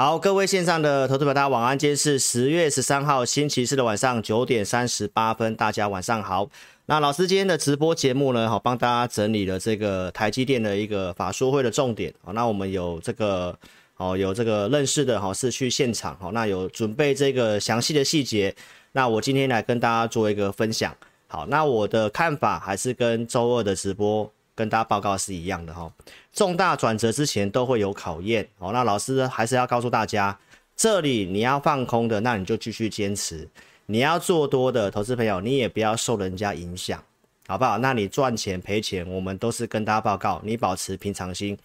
[0.00, 1.76] 好，各位线上的投资者，大家晚安。
[1.76, 6.48] 今天是十月十三号星期四的晚上九点三十八分，大家晚上好。
[6.86, 12.14] 那老师今天的直播节目呢，好，帮大家整理了这个台积电的一个法说会的重点。
[12.22, 13.58] 好，那我们有这个，
[13.96, 18.54] 哦，有这个认识的，好，是去现场，好，那有准备这个详细的细节。
[18.92, 20.96] 那我今天来跟大家做一个分享。
[21.26, 25.88] 好，那我的看法还是跟周二的直播跟大家报告是一样的哈。
[26.32, 28.72] 重大转折之前都会有考验哦。
[28.72, 30.36] 那老师还是要告诉大家，
[30.76, 33.46] 这里你要放空的，那你就继续坚持；
[33.86, 37.00] 你要做多的投资朋友，你也不要受人家影响，
[37.46, 37.78] 好不好？
[37.78, 41.56] 那你赚钱赔钱，我们都是跟大家报告，你保持平常心。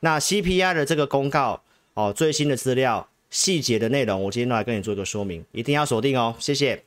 [0.00, 1.62] 那 CPI 的这个公告
[1.94, 6.34] 哦，最新的资料、细节的内容，我今天都来跟你做一个说明，一定要锁定哦。
[6.38, 6.84] 谢谢。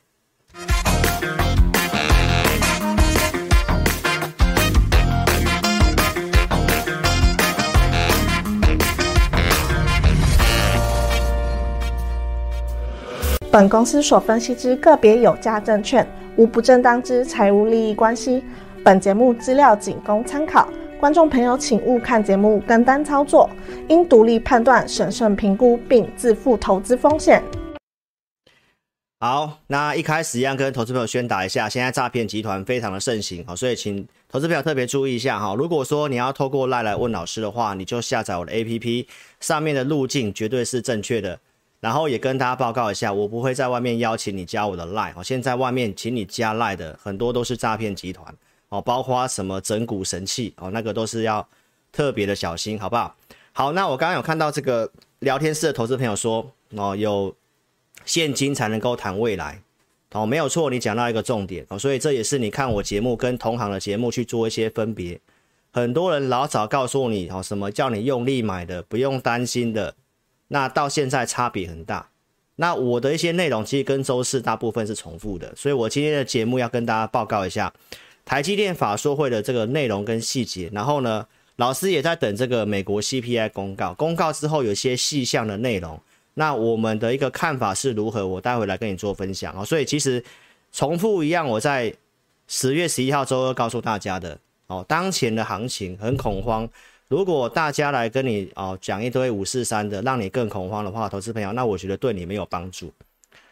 [13.56, 18.44] 本公司所分析之个别有价证券，无不正当之财务利益关系。
[18.84, 23.50] 本节目资料仅供参考，观众朋友请勿看节目跟单操作，
[23.88, 27.42] 应独立判断、审慎评估并自负投资风险。
[29.22, 35.56] 好，那一开始一样跟投资朋友宣导一下，现在诈骗集团非常的盛行，好，所以请投资朋友特别注意一下哈。
[35.56, 39.08] 如果说你要透过赖来问老师的话，你就下载我的 APP，
[39.40, 41.40] 上面的路径绝对是正确的。
[41.80, 45.24] 然后也跟大家报告一下，我不会在外面邀请你加我的 Line 哦。
[45.24, 48.34] 现在外面请你加 Line 的很多都是诈骗集团
[48.70, 51.48] 哦，包括什么整股神器哦，那个都是要
[51.92, 53.16] 特别的小心，好不好？
[53.52, 57.36] 好，那我刚刚有看到这个聊天室的投资朋友说哦，有
[58.04, 59.62] 现金才能够谈未来
[60.14, 65.20] 哦，没有错，你讲到一个重点哦，所以这也是你看我节目跟同行的节目去做一些分别。
[65.72, 69.94] 很多人老早告诉你哦，什么叫你用力买的，不用担心的。
[70.56, 72.10] 那到现在差别很大，
[72.56, 77.74] 那我的一些内容其实跟周四大部分是重复的，所以我今天的节目要跟大家报告一下
[78.24, 81.28] 台积电法说会的这个内容跟细节，然后呢，
[81.58, 86.00] 老师也在等这个美国 CPI 公告，公告之后有些细项的内容，
[86.36, 89.66] 那我们的一个看法是如何，我待会来跟你做分享哦。
[89.66, 90.24] 所以其实
[90.72, 91.94] 重复一样，我在
[92.48, 96.70] 十月十一号周二告诉大家的哦，当前的行情很恐慌。
[97.08, 102.92] 如果大家来跟你哦讲一堆五四三的，让你更恐慌的话，投资朋友，那我觉得对你没有帮助。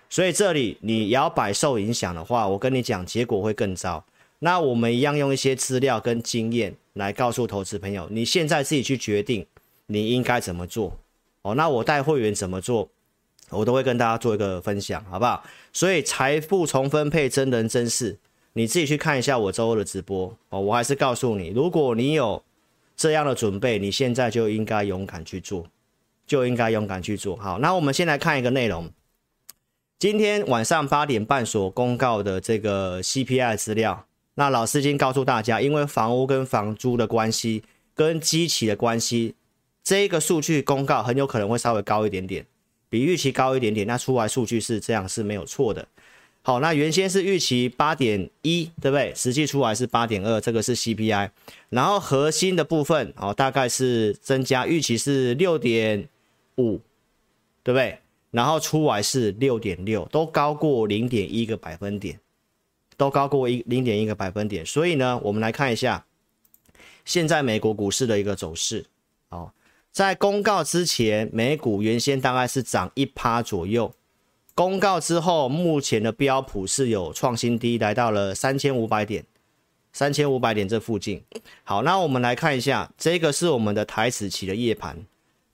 [0.10, 4.04] 所以这里你摇摆受影响的话，我跟你讲，结果会更糟。
[4.40, 9.46] 那我们一样用一些资料跟经验来告诉投资朋友，你现在自己去决定
[9.86, 10.98] 你应该怎么做
[11.44, 11.54] 哦。
[11.54, 12.90] 那我带会员怎么做，
[13.52, 15.44] 我都会跟大家做一个分享，好不好？
[15.72, 18.18] 所以财富重分配真人真事，
[18.54, 20.60] 你自己去看一下我周二的直播哦。
[20.60, 22.42] 我还是告诉你，如果你有。
[22.96, 25.68] 这样的准备，你现在就应该勇敢去做，
[26.26, 27.36] 就应该勇敢去做。
[27.36, 28.90] 好，那我们先来看一个内容。
[30.00, 34.06] 今天晚上八点半所公告的这个 CPI 资料，
[34.36, 39.36] 那老师已经告诉大家，因为房屋跟房租的关系，跟机器的关系，
[39.84, 42.46] 这个数据公告很有可能会稍微高一点点，
[42.90, 43.88] 比预期高一点点。
[43.88, 45.88] 那出来数据是这样是没有错的。
[46.46, 49.14] 好，那原先是预期八点一，对不对？
[49.16, 51.30] 实际出来是八点二，这个是 CPI。
[51.70, 56.10] 然后核心的部分，哦，大概是增加，预期是六点
[56.58, 56.82] 五，
[57.64, 57.98] 对不对？
[58.32, 62.20] 然后出来是六点六，都高过零点一个百分点，
[62.98, 64.66] 都高过一零点一个百分点。
[64.66, 66.06] 所以呢，我们来看一下
[67.06, 68.86] 现在美国股市的一个走势。
[69.30, 69.54] 哦，
[69.94, 73.94] 在公告之前，美股原先大概是涨一趴左右。
[74.56, 79.26] 公告之后，目前的标普是有创新低，来到了三千五百点，
[79.92, 81.24] 三千五百点这附近。
[81.64, 85.06] 好，那我们来看一下，这个是我们的台指期的夜盘，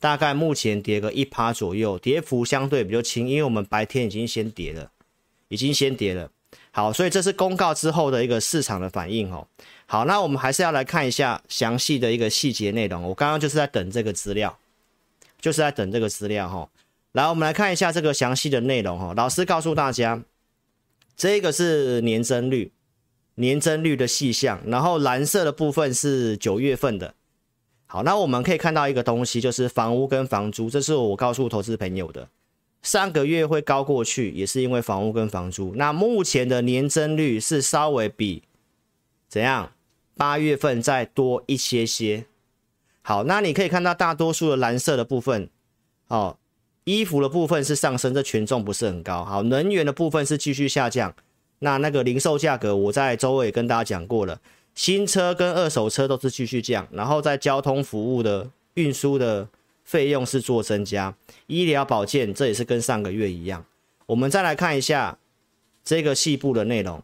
[0.02, 4.92] 大概目前跌个一趴左右，跌幅相对比较轻，因为我们白天已经先跌了，
[5.48, 6.30] 已经先跌了。
[6.72, 9.48] 好，所以这是公告之后的一个市场的反应哦。
[9.86, 13.02] 好，那我们还是要来看一下详细的一个细节内容。
[13.04, 14.58] 我刚刚就是在等这个资料，
[15.40, 16.70] 就是在等这个资料哈。
[17.14, 19.14] 来，我们来看一下这个详细的内容哈。
[19.16, 20.24] 老师告诉大家，
[21.16, 22.72] 这个是年增率，
[23.36, 27.16] 年增率的细项，然后蓝色的部分是九月份的。
[27.88, 32.30] 好，那我们可以看到一个东西，就是房屋跟房租，这是我告诉投资朋友的。
[32.84, 35.74] 上个月会高过去，也是因为房屋跟房租。
[35.76, 38.44] 那目前的年增率是稍微比
[39.28, 39.72] 怎样？
[40.16, 42.26] 八月份再多一些些。
[43.02, 45.50] 好，那你可以看到大多数的蓝色的部分，
[46.08, 46.38] 哦。
[46.89, 49.24] 衣服的部分是上升，这权重不是很高。
[49.24, 51.13] 好，能源的部分是继续下降。
[51.59, 54.41] 那那个零售价格，我在周二也跟大家讲过了，
[54.74, 56.88] 新车跟二手车都是继续降。
[56.91, 59.47] 然后在交通服务的运输的
[59.83, 61.13] 费用是做增加，
[61.45, 63.63] 医疗保健这也是跟上个月一样。
[64.07, 65.19] 我们再来看一下
[65.83, 67.03] 这个细部的内容。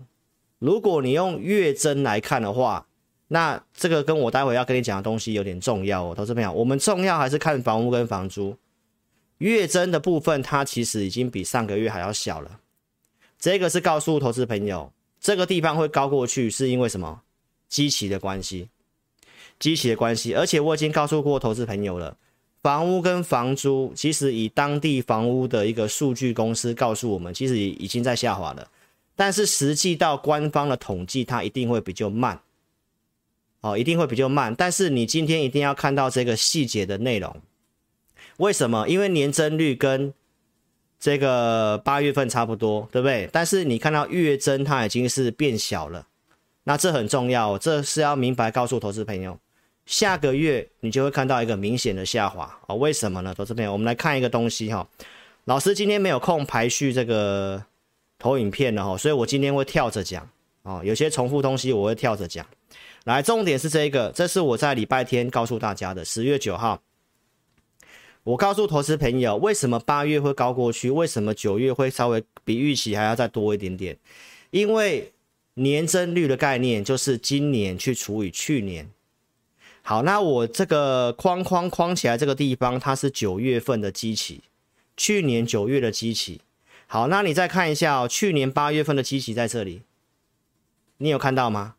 [0.57, 2.87] 如果你用月增来看的话，
[3.27, 8.57] 那这个跟我待会要跟你讲的东西有点重要哦，投资朋友，我们重要还是看房屋跟房租。
[9.39, 12.59] 月增的部分，它其实已经比上个月还要小了。
[13.39, 17.21] 这个是告诉投资朋友，这个地方会高过去，是因为什么？
[17.67, 18.69] 基期的关系，
[19.59, 20.33] 基期的关系。
[20.33, 22.15] 而且我已经告诉过投资朋友了，
[22.61, 28.69] 房屋跟房租，其实以当地房屋的一个数据公司告诉我们，其实已经在下滑了。
[29.15, 32.39] 但是实际到官方的统计，它一定会比较慢。
[33.61, 37.35] 哦，一定会比较慢，但是你今天一定要看到这个细节的内容。
[38.37, 38.87] 为什么？
[38.87, 40.13] 因为年增率跟
[40.99, 43.29] 这个八月份差不多，对不对？
[43.31, 46.07] 但是你看到月增，它已经是变小了，
[46.63, 49.37] 那这很重要，这是要明白告诉投资朋友，
[49.85, 52.75] 下个月你就会看到一个明显的下滑哦。
[52.75, 53.33] 为什么呢？
[53.35, 54.87] 投资朋友，我们来看一个东西哈。
[55.45, 57.63] 老师今天没有空排序这个
[58.17, 60.27] 投影片了哈，所以我今天会跳着讲
[60.63, 62.45] 哦，有些重复东西我会跳着讲。
[63.03, 66.03] 来，重点是这个，这是我在礼拜天告诉大家的。
[66.03, 66.81] 十月九号，
[68.25, 73.95] 我告诉投资朋友，为什么八月会高过去，为什么九月会稍微比预期还要再多一点点？
[74.49, 75.13] 因为
[75.53, 78.89] 年增率的概念就是今年去除以去年。
[79.83, 84.41] 好，那我这个框框框起来这个地方，它是九月份的基期，
[84.97, 86.41] 去年九月的基期。
[86.87, 89.83] 好，那你再看一下哦，去年八月份的基期在这里，
[90.97, 91.75] 你有看到吗？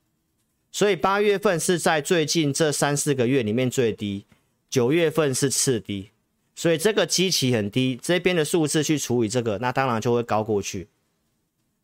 [0.70, 4.26] 所以八月份是在最近这三四个月里面最低，
[4.70, 6.10] 九月份是次低，
[6.56, 10.88] 所以这个基期很低，这边的数字去除以这个，那当然就会高过去。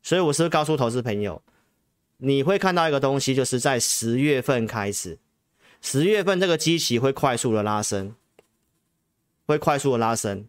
[0.02, 1.40] 所以我是告诉投资朋友，
[2.16, 5.18] 你会看到一个东西，就是在十月份开始，
[5.82, 8.14] 十月份这个基期会快速的拉升，
[9.44, 10.46] 会快速的拉升，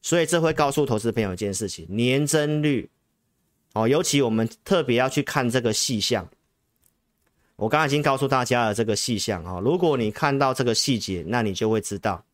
[0.00, 2.88] 所以这会告诉投资朋友一件事情，年增率
[3.74, 6.26] 哦，尤其我们特别要去看这个细项。
[7.56, 12.24] 我刚才已经告诉大家了这个细项啊，如果你看到这个细节，那你就会知道，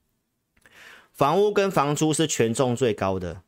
[1.14, 3.40] 房屋跟房租是权重最高的，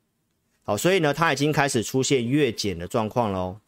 [0.62, 3.58] 好，所以呢，它已经开始出现月减的状况喽。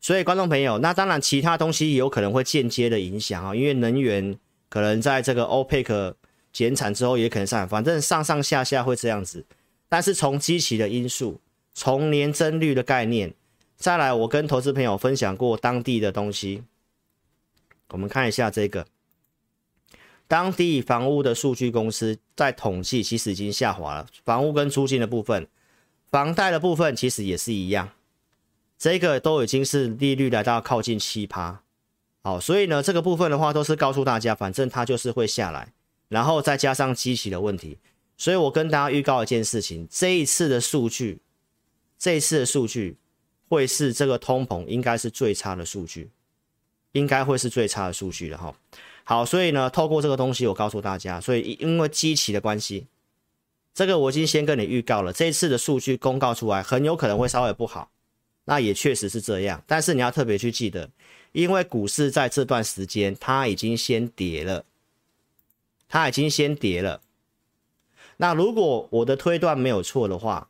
[0.00, 4.36] 所以观众朋友，那当然其他东西有可能会间接的影响啊，因为能源
[4.70, 6.14] 可能在这个 OPEC
[6.52, 9.44] 减产之后也可能上，反正上上下下会这样子。
[9.90, 11.38] 但是从基期的因素，
[11.74, 13.34] 从年增率的概念，
[13.76, 16.64] 再来，我跟投资朋友分享过当地的东西。
[17.90, 18.86] 我们看一下这个
[20.26, 24.06] 当地房屋的数据公司在统计，其实已经下滑了。
[24.24, 25.46] 房屋跟租金的部分，
[26.10, 27.90] 房贷的部分其实也是一样，
[28.78, 31.62] 这个都已经是利率来到靠近七趴。
[32.22, 35.72] 好，所以呢，这个部分的话都是告诉大家，反正它就是会下来，
[36.08, 37.78] 然后再加上机器的问题。
[38.16, 41.20] 所以我跟大家预告一件事情，这一次的数据，
[41.98, 42.96] 这一次的数据
[43.48, 46.10] 会是这个通膨应该是最差的数据。
[46.92, 48.54] 应该会是最差的数据了哈。
[49.04, 52.86] 好，所以呢，透过这个东西，我告诉大家，所以因为基期的关系，
[53.74, 57.90] 这个我已经先跟你预告了，这一次的数据公告出来，很有可能会稍微不好。
[58.44, 60.90] 那也确实是这样，但是你要特别去记得，
[61.32, 64.64] 因为股市在这段时间它已经先跌了，
[65.88, 67.00] 它已经先跌了。
[68.16, 70.48] 那如果我的推断没有错的话，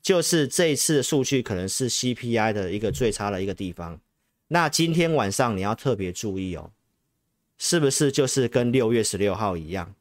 [0.00, 4.00] 就是这一次的数据可能是 CPI 的一个最差的一个地方。
[4.48, 6.70] 那今天晚上你要特别注意哦，
[7.58, 9.94] 是不是就是跟六月十六号一样？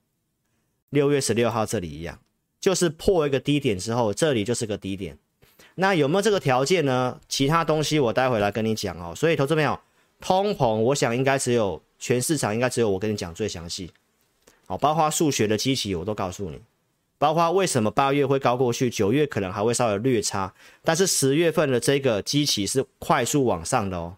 [0.89, 2.19] 六月十六号这里一样，
[2.59, 5.17] 就是破一个低点之后，这里就是个低点。
[5.75, 7.19] 那有没有这个条件呢？
[7.27, 9.13] 其他东西我待会来跟你讲哦。
[9.15, 9.79] 所以投资朋友，
[10.19, 13.91] 通膨，我想应该只有全市场应该只有我跟你讲最详细。
[14.65, 16.61] 好，包括数学的机器我都告诉你，
[17.17, 24.17] 包括为什么八月会高过去，九月可能还会稍微略差，但是十月份的这个机器是快速往上的哦。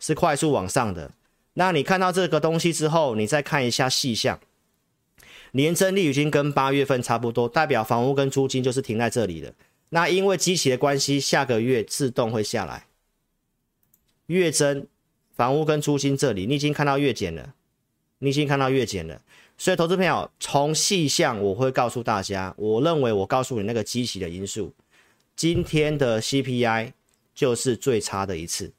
[0.00, 1.10] 是快速往上的，
[1.54, 4.38] 那你看到这个东西之后，你再看一下细项，
[5.52, 9.54] 年增率已经跟八月份差不多，代表房屋跟租金就是停在这里的。
[9.90, 12.86] 那因为基期的关系，下个月自动会下来。
[14.26, 14.88] 月增，
[15.36, 17.54] 房屋跟租金这里，你已经看到月减了，
[18.18, 19.22] 你已经看到月减了。
[19.56, 24.72] 所以投资朋友，从细项我会告诉大家，我认为我告诉你那个基期的因素，
[25.36, 26.92] 今天的 CPI
[27.32, 28.72] 就是最差的一次。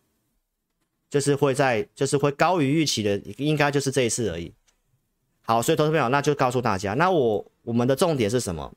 [1.15, 4.53] 就是会在，就是会高于预期的，应该就是这一次而已。
[5.43, 8.73] 好，所以投资朋友，那就告诉大家，那我我们的重点是什么？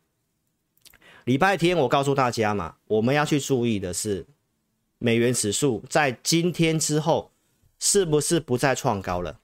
[1.25, 4.25] 礼拜天我告诉大家嘛，我们要去注意的是，
[4.99, 7.33] 美元指数在今天之后
[7.81, 9.41] 是不是不再创高了？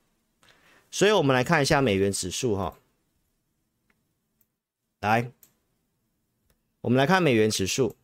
[0.92, 2.78] 所以我们来看一下美元指数哈。
[5.00, 5.32] 来，
[6.82, 7.96] 我们来看美元指数。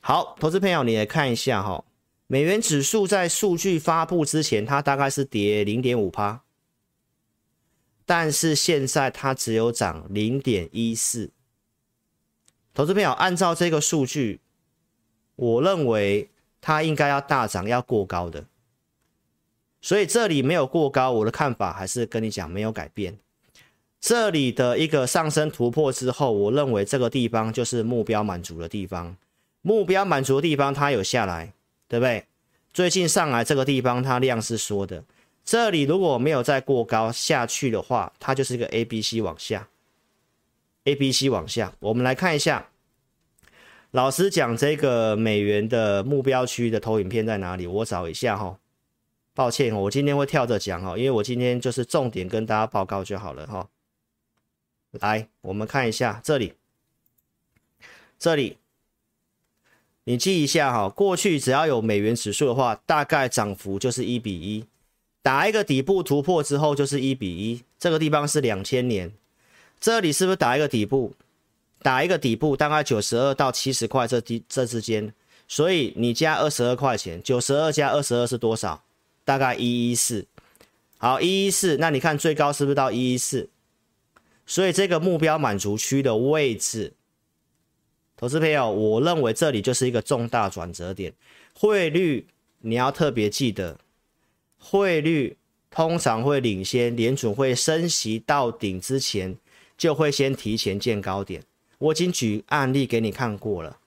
[0.00, 1.84] 好，投资朋友你也看一下哈，
[2.32, 6.42] 美元指数在数据发布之前，它大概是跌零点五趴，
[8.06, 11.32] 但是现在它只有涨零点一四。
[12.72, 14.38] 投资朋友，按照这个数据，
[15.34, 18.44] 我认为它应该要大涨，要过高的。
[19.80, 23.18] 所以这里没有过高，我的看法还是跟你讲没有改变。
[24.00, 29.16] 这里的一个上升突破之后，我认为这个地方就是目标满足的地方。
[29.62, 31.52] 目标满足的地方，它有下来，
[31.90, 32.24] 对不对？
[32.72, 35.04] 最近上来这个地方，它量是缩的。
[35.44, 39.68] 这里如果没有再过高下去的话，它就是一个 A、B、C 往下
[40.84, 41.72] ，A、B、C 往下。
[41.80, 42.68] 我们来看一下，
[43.90, 47.66] 老师讲这个美元的目标区的投影片在哪里？
[47.66, 48.56] 我找一下哈。
[49.34, 53.68] 抱歉，我今天会跳着讲哈，因为我今天就是重点跟大家报告就好了哈。
[54.92, 56.54] 来，我们看一下这里，
[58.16, 58.59] 这里。
[60.10, 64.64] 你记一下哈，过去只要有美元指数的话，大概涨幅就是一比一，
[65.22, 67.62] 打一个底部突破之后就是一比一。
[67.78, 69.12] 这个地方是两千年，
[69.78, 71.12] 这里是不是打一个底部？
[71.80, 75.14] 打一个底部，大概九十二到七十块这地这之间，
[75.46, 78.82] 所以你加二十二块钱，九十二加二十二是多少？
[79.24, 80.26] 大概一一四。
[80.98, 83.48] 好，一一四，那你看最高是不是到一一四？
[84.44, 86.94] 所以这个目标满足区的位置。
[88.20, 91.10] 投资朋友，我认为这里就是一个重大转折点。
[91.54, 92.26] 汇率
[92.58, 93.78] 你要特别记得，
[94.58, 95.38] 汇率
[95.70, 99.38] 通常会领先联准会升息到顶之前，
[99.78, 101.42] 就会先提前见高点。
[101.78, 103.78] 我已经举案例给你看过了。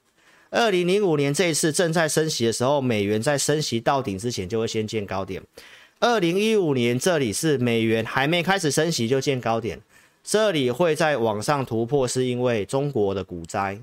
[0.49, 5.43] 二零零五年这一次正在升息的时候，美元在升息到顶之前就会先见高点。
[5.99, 9.79] 二零一五年这里是美元还没开始升息就见高点，
[10.23, 13.79] 这里会在往上突破，是因为中国的股灾。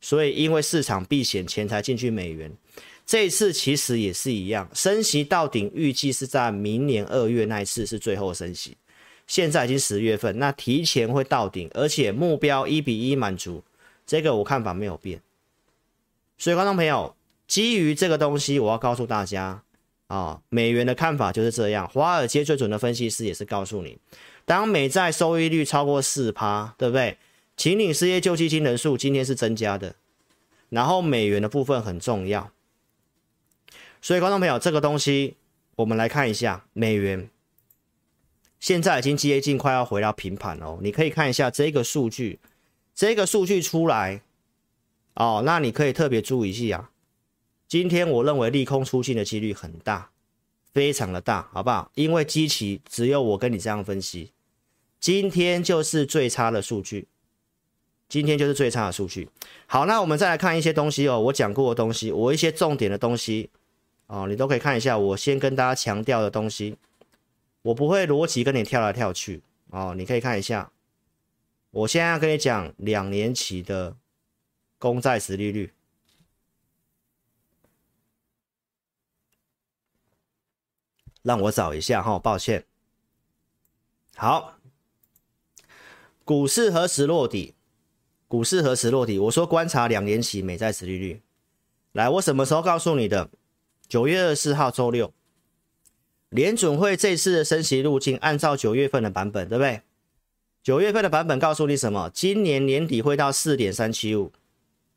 [0.00, 2.52] 所以，因为市场避险，钱才进去美元。
[3.04, 8.76] 这一次其实也是一样，升息到顶，预计是在明年二月那一次是最后升息。
[9.26, 13.62] 现在已经十月份，那提前会到顶，而且目标一比一满足，
[14.06, 15.20] 这个我看法没有变。
[16.38, 17.14] 所以，观众朋友，
[17.46, 19.62] 基于这个东西，我要告诉大家
[20.08, 21.88] 啊，美元的看法就是这样。
[21.88, 23.98] 华尔街最准的分析师也是告诉你，
[24.44, 27.16] 当美债收益率超过四趴，对不对？
[27.56, 29.96] 请领失业救济金人数今天是增加的，
[30.68, 32.52] 然后美元的部分很重要，
[34.02, 35.36] 所以观众朋友，这个东西
[35.76, 37.30] 我们来看一下，美元
[38.60, 40.78] 现在已经接近快要回到平盘哦。
[40.82, 42.38] 你可以看一下这个数据，
[42.94, 44.20] 这个数据出来
[45.14, 46.90] 哦，那你可以特别注意一下，
[47.66, 50.10] 今天我认为利空出尽的几率很大，
[50.74, 51.90] 非常的大，好不好？
[51.94, 54.32] 因为基期只有我跟你这样分析，
[55.00, 57.08] 今天就是最差的数据。
[58.08, 59.28] 今天就是最差的数据。
[59.66, 63.50] 好，那我们再来看一些东西哦，我讲过的东西，我一些重点的东西
[64.06, 64.96] 哦，你都可以看一下。
[64.96, 66.76] 我先跟大家强调的东西，
[67.62, 70.70] 我不会逻辑跟你跳来跳去哦，你可以看一下。
[71.72, 73.96] 我现在要跟你讲两年期的
[74.78, 75.72] 公债实利率，
[81.22, 82.64] 让我找一下哈，抱歉。
[84.14, 84.58] 好，
[86.24, 87.55] 股市何时落底？
[88.28, 89.18] 股市何时落底？
[89.20, 91.22] 我说观察两年期美债殖利率。
[91.92, 93.30] 来，我什么时候告诉你的？
[93.88, 95.12] 九月二十四号周六，
[96.30, 99.82] 联准会这次的升息路径，按照九月份的版本，对不对？
[100.60, 102.10] 九月份的版本告诉你什么？
[102.12, 104.32] 今年年底会到四点三七五，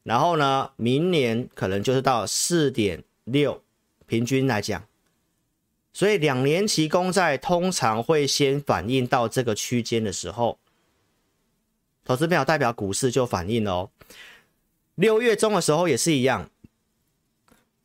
[0.01, 3.61] 然后呢，明年可能就是到四点六，
[4.07, 4.83] 平均来讲。
[5.93, 10.57] 所以两年期公债通常会先反映到这个区间的时候。
[12.09, 13.91] 投资票代表股市就反映了哦。
[14.95, 16.49] 六月中的时候也是一样，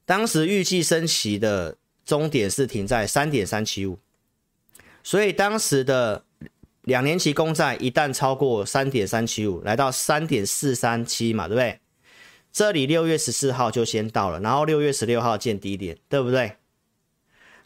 [0.06, 1.76] 当时预计升息的
[2.06, 3.98] 终点是停在三点三七五，
[5.02, 6.24] 所以当时的
[6.80, 11.80] 两年期公债一旦超过三点三七五，来到三点四三七嘛，对不对？
[12.50, 16.56] 这里六月十四号就先到了，然后六月十六号见低点，对不对？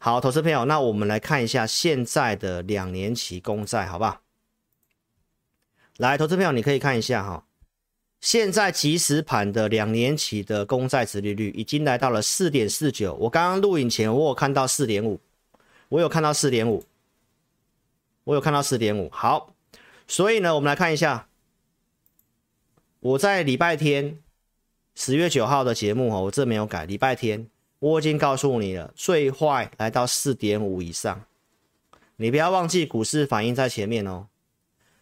[0.01, 4.23] 好，投资朋友，那我们来看一下现在的两年期公债，好不好？
[5.99, 7.45] 来，投资朋友，你可以看一下哈，
[8.21, 13.15] 现在即时盘的两年期的公债殖利率已经来到了四点四九。
[13.15, 15.19] 我刚刚录影前，我有看到四点五，
[15.89, 16.85] 我有看到四点五，
[18.23, 19.11] 我有看到四点五。
[19.11, 19.53] 好，
[20.07, 21.27] 所以呢，我们来看一下，
[23.01, 24.21] 我在礼拜天
[24.95, 27.49] 十月九号的节目哈，我这没有改，礼拜天
[27.81, 31.25] 我已经告诉你了，最坏来到四点五以上，
[32.15, 34.29] 你不要忘记股市反应在前面哦。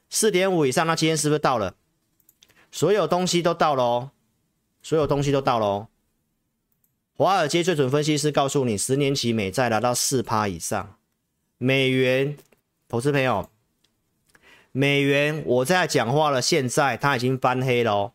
[0.08, 1.74] 四点五以上，那今天是不是到了？
[2.70, 4.10] 所有东西都到了哦，
[4.82, 5.88] 所有东西都到了哦。
[7.14, 10.98] 华尔街最准分析师告诉你，十年期美债达到四趴以上，
[11.56, 12.36] 美元，
[12.88, 13.48] 投资朋友，
[14.72, 18.12] 美元我在讲话了，现在它已经翻黑了哦，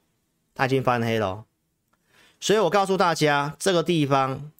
[0.53, 1.45] 它已经翻黑了哦。
[2.39, 4.51] 所以我告诉大家，这个地方，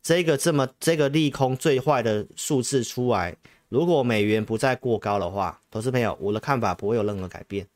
[0.00, 3.36] 这个这么这个利空最坏的数字出来，
[3.72, 7.66] 如果美元不再过高的话，投资朋友，我的看法不会有任何改变，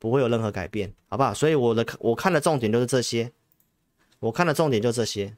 [0.00, 1.32] 不会有任何改变，好不好？
[1.32, 3.30] 所以我的我看的重点就是这些，
[4.18, 5.36] 我看的重点就这些。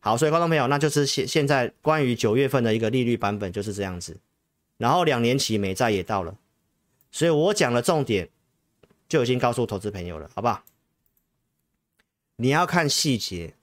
[0.00, 4.18] 好，所以观众朋友，那就是现现在关于九月份的一个利率版本就是这样子，
[4.76, 6.36] 然后两年期美债也到了，
[7.10, 8.28] 所以我讲的重点
[9.08, 10.62] 就已经告诉投资朋友了，好不好？
[12.36, 13.54] 你要看细节，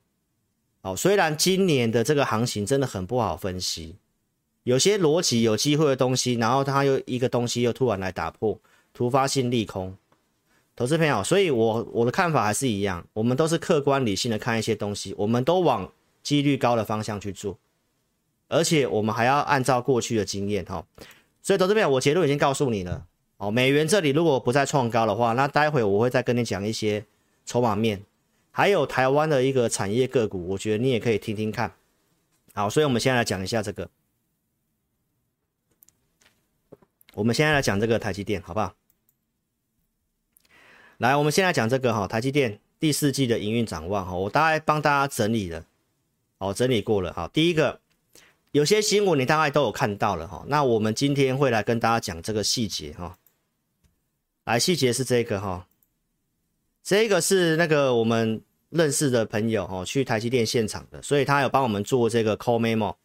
[0.81, 3.97] 哦，虽然今年的这个行情真的很不好分析，
[4.63, 8.59] 有些逻辑有机会的东西，然后它又一个东西又突然来打破，
[8.93, 9.95] 突发性利空，
[10.75, 15.91] 投资朋友，所以我我的看法还是一样，我们都是客观理性的看一些东西，我们都往
[16.21, 17.57] 几率高的方向去做，
[18.47, 20.85] 而且我们还要按照过去的经验哈，
[21.41, 23.05] 所以投资朋友，我结论已经告诉你了，
[23.37, 27.05] 哦，美元这里如果不再创高的话，那待会我会再跟你讲一些
[27.45, 28.03] 筹码面。
[28.53, 31.71] 还有台湾的一个产业个股，我觉得你也可以听听看。
[32.53, 33.89] 好，所以我们现在来讲一下这个。
[37.15, 38.73] 我们现在来讲这个台积电，好不好？
[40.97, 45.65] 来，我们现在讲这个哈，台积电第四季的营运展望哈，我大概帮大家整理了，
[46.37, 47.29] 哦，整理过了哈。
[47.33, 47.79] 第一个，
[48.51, 50.45] 有些新闻你大概都有看到了哈。
[50.47, 53.17] 那我们今天会来跟大家讲这个细节哈。
[54.45, 55.67] 来，细节是这个哈。
[56.83, 62.95] 这个是那个我们认识的朋友哦，去台积电现场的，所以他有帮我们做这个 call memo，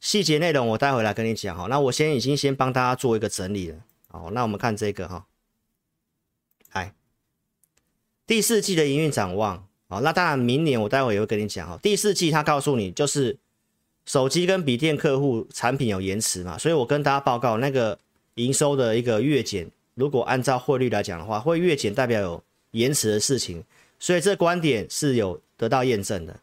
[0.00, 1.66] 细节内容我待会来跟你讲哈。
[1.68, 3.76] 那我先已经先帮大家做一个整理了，
[4.08, 5.26] 好，那我们看这个哈，
[6.72, 6.92] 来
[8.26, 11.78] 第四季的营运展望，好，那当然明年我待会也会跟你讲哈。
[11.82, 13.38] 第四季他告诉你就是
[14.04, 17.98] 手机跟笔电客户产品有延迟嘛，所以我跟大家报告那个
[18.34, 22.42] 营收的一个月减，如果按照汇率来讲的话，会月减代表有。
[22.72, 23.64] 延迟的事情，
[23.98, 26.38] 所以这观点是有得到验证的。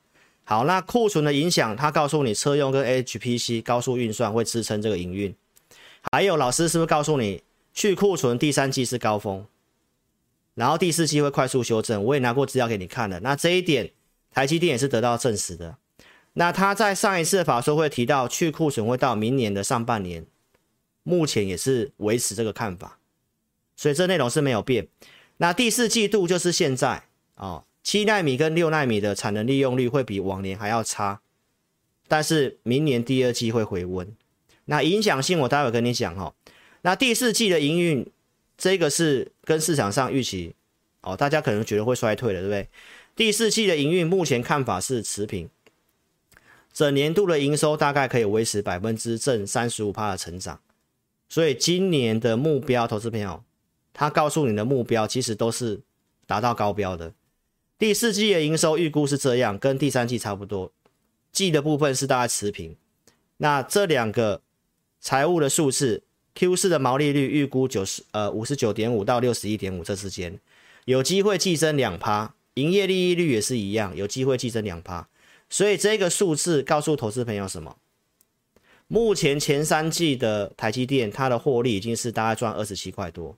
[0.46, 5.34] 好，那库存的影响，他告诉你车用跟 HPC 高速运算会支撑这个营运。
[6.12, 7.42] 还有老师是不是告诉你
[7.74, 9.46] 去库存第三季是高峰，
[10.54, 12.04] 然后第四季会快速修正？
[12.04, 13.22] 我也拿过资料给你看了。
[13.22, 13.92] 那这一点
[14.32, 15.78] 台积电也是得到证实的。
[16.34, 20.26] 那他在上一次的法说会提到去库存会到明年的上半年，
[21.04, 23.00] 目前也是维持这个看法，
[23.78, 24.88] 所以这内容是没有变。
[25.38, 27.04] 那第四季度就是现在
[27.36, 31.19] 哦，七奈米跟六奈米的产能利用率会比往年还要差，
[32.08, 34.15] 但是明年第二季会回温。
[34.65, 36.34] 那影响性我待会跟你讲哈。
[36.84, 38.10] 那第四季的营运，
[38.58, 40.56] 这个是跟市场上预期
[41.02, 42.69] 哦，大家可能觉得会衰退了，对不对？
[43.15, 45.50] 第四季的营运目前看法是持平，
[46.72, 50.60] 整年度的营收大概可以维持百分之正三十五趴的成长，
[51.28, 53.43] 所以今年的目标，投资朋友。
[53.96, 55.80] 他告诉你的目标其实都是
[56.26, 57.13] 达到高标的。
[57.84, 60.72] 第四季的营收预估是这样，跟第三季差不多。
[61.34, 62.78] 季的部分是大概持平。
[63.39, 64.41] 那这两个
[65.02, 66.02] 财务的数字
[66.34, 70.39] ，Q 四的毛利率预估九十呃五十九点五到六十一点五这之间，
[70.86, 72.34] 有机会季增两趴。
[72.54, 75.10] 营业利益率也是一样，有机会季增两趴。
[75.50, 77.76] 所以这个数字告诉投资朋友什么？
[78.88, 83.38] 目前前三季的台积电，它的获利已经是大概赚二十七块多。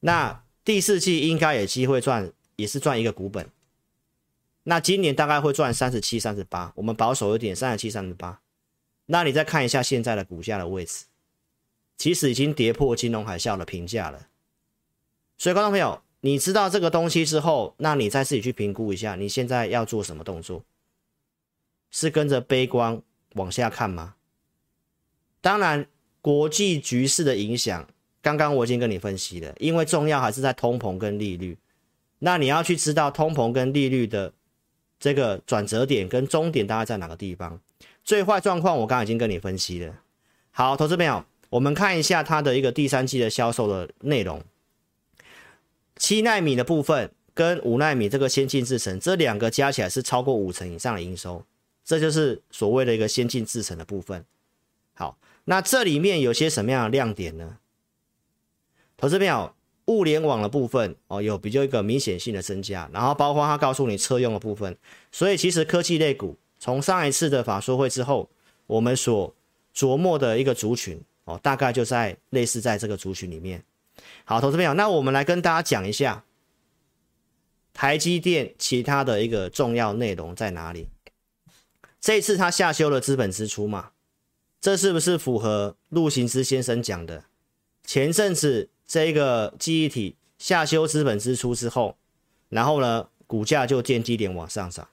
[0.00, 3.48] 那第四季应该有机会赚，也是赚一个股本。
[4.64, 8.40] 那今年大概会赚三十七、三十八，我们保守一点，三十七、三十八。
[9.06, 11.04] 那你再看一下现在的股价的位置，
[11.96, 14.26] 其实已经跌破金融海啸的评价了。
[15.38, 20.64] 所以，观众朋友，你知道这个东西之后，那你再自己去评估一下，你现在要做什么动作？
[21.90, 23.00] 是跟着悲观
[23.34, 24.16] 往下看吗？
[25.40, 25.86] 当然，
[26.20, 27.88] 国际局势的影响。
[28.20, 31.56] 刚刚我已经跟你分析了，因为重要还是在通膨跟利率，
[32.20, 34.32] 那你要去知道通膨跟利率的
[34.98, 37.60] 这个转折点跟终点大概在哪个地方。
[38.02, 39.94] 最坏状况我刚刚已经跟你分析了。
[40.50, 44.42] 好，投资朋友，我们看一下它的一个第三季的销售的内容。
[45.96, 51.44] 七纳米的部分跟五纳米这个先进制程，这两个加起来是超过五成以上的营收，
[51.84, 54.24] 这就是所谓的一个先进制程的部分。
[54.94, 57.58] 好，那这里面有些什么样的亮点呢？
[58.96, 59.54] 投资朋友
[59.88, 64.74] 物联网的部分哦，有比较一个明显性的增加，然后包括他告诉你车用的部分，
[65.10, 68.30] 所以其实科技类股从上一次的法说会之后，
[68.66, 69.34] 我们所
[69.74, 73.62] 琢磨的一个族群哦，大概就在类似在这个族群里面。
[74.24, 76.24] 好，投资朋友，那我们来跟大家讲一下
[77.74, 80.88] 台积电其他的一个重要内容在哪里？
[82.00, 83.90] 这次它下修了资本支出嘛，
[84.60, 87.24] 这是不是符合陆行之先生讲的？
[87.84, 91.96] 前阵子这一个记忆体下修资本支出之后，
[92.48, 94.88] 然后呢，股价就见低点往上涨。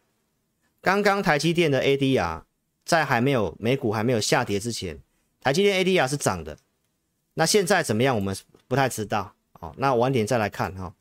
[0.81, 2.43] 刚刚台积电的 ADR
[2.83, 5.01] 在还没有美股还没有下跌之前，
[5.41, 6.57] 台积电 ADR 是涨的。
[7.33, 8.13] 那现在怎么样？
[8.15, 8.35] 我们
[8.67, 9.33] 不太知道。
[9.61, 10.93] 哦，那晚点再来看哈。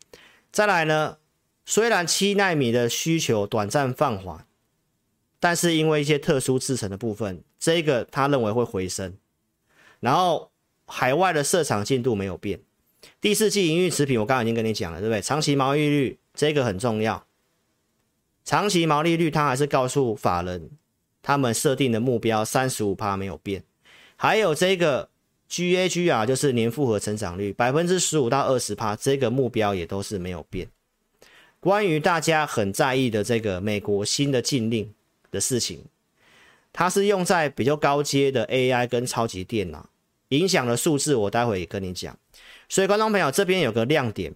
[0.50, 1.18] 再来呢，
[1.66, 4.46] 虽然七纳米的需求短暂放缓。
[5.40, 9.18] 但是因为一些特殊制程的部分，这个他认为会回升，
[10.00, 10.50] 然后
[10.87, 12.62] 海外的市场进度没有变，
[13.24, 15.22] 第四季营运持平，我刚刚已经跟你讲了，对不对？
[15.22, 17.24] 长期毛利率这个很重要，
[18.44, 20.68] 长期毛利率它还是告诉法人，
[21.22, 23.64] 他们设定的目标三十五趴没有变，
[24.16, 25.08] 还有这个
[25.48, 30.68] GAGR 就是年复合成长率百分之十五到二十趴，这个目标也都是没有变。
[31.60, 34.92] 关于大家很在意的这个美国新的禁令。
[35.30, 35.82] 的事情，
[36.72, 39.88] 它是用在比较高阶的 AI 跟超级电脑，
[40.28, 42.16] 影响的数字我待会也跟你讲。
[42.68, 44.35] 所以观众朋友这边有个亮点，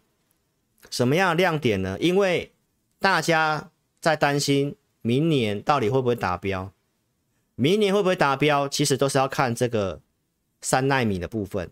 [0.91, 1.97] 什么样的亮点呢？
[2.01, 2.53] 因为
[2.99, 6.73] 大家在担心明年到底会不会达标，
[7.55, 10.01] 明年会不会达标，其实都是要看这个
[10.61, 11.71] 三纳米的部分。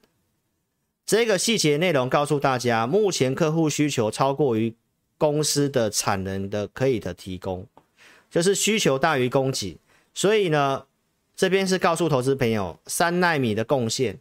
[1.04, 4.74] 这个细节内容告诉大家，目前客户需求超过于
[5.16, 7.66] 公司的产能的可以的提供。
[8.28, 9.78] 就是需求大于供给，
[10.12, 10.84] 所以呢，
[11.36, 14.18] 这边是告诉投资朋友，三纳米的贡献，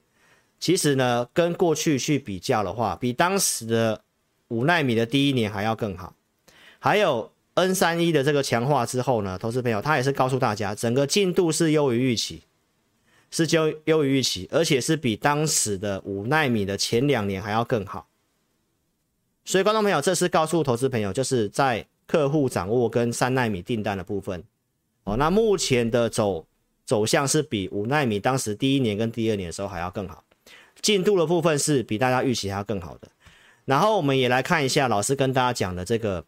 [0.65, 4.01] 其实呢，跟过去去比较的话，比当时的
[4.47, 6.15] 五纳米的第一年还要更好。
[6.79, 12.41] 还有 N 三一的这个强化之后呢，投资朋友他也是告诉大家，整个进度是优于预期，
[13.29, 18.07] 是优优于预期，而且是比当时的五纳米的前两年还要更好。
[19.43, 21.85] 所以观众朋友，这是告诉投资朋友，就是在。
[22.07, 24.43] 客户掌握跟三纳米订单的部分，
[25.03, 26.47] 哦，那目前的走
[26.85, 30.23] 走向是比五纳米当时第一年跟第二年的时候还要更好，
[30.85, 33.07] 进度的部分是比大家预期还要更好的。
[33.65, 36.23] 然后我们也来看一下老师跟大家讲的这个，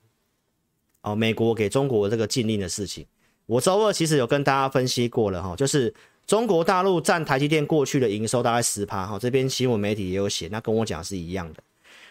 [1.04, 3.06] 哦，美国给中国这个禁令的事情。
[3.46, 5.94] 我周二其实有跟大家分析过了哈，就是
[6.26, 11.62] 中国大陆占台积电过去的营收大概十趴哈，这边新闻媒体也有写，那跟我讲是一样的。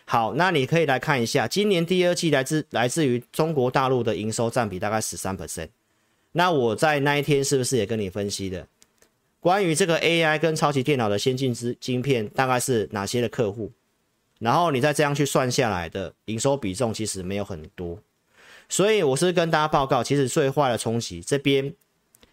[0.04, 5.68] 好，那你可以来看一下，今年第二季来自来自于中国大陆的营收占比大概十三 percent。
[6.30, 8.64] 那我在那一天是不是也跟你分析的，
[9.46, 13.70] 关于这个 AI 跟超级电脑的先进之晶片大概是哪些的客户？
[14.40, 18.00] 然后你再这样去算下来的营收比重其实没有很多，
[18.68, 21.72] 所以我是跟大家报告，其实最坏的冲击这边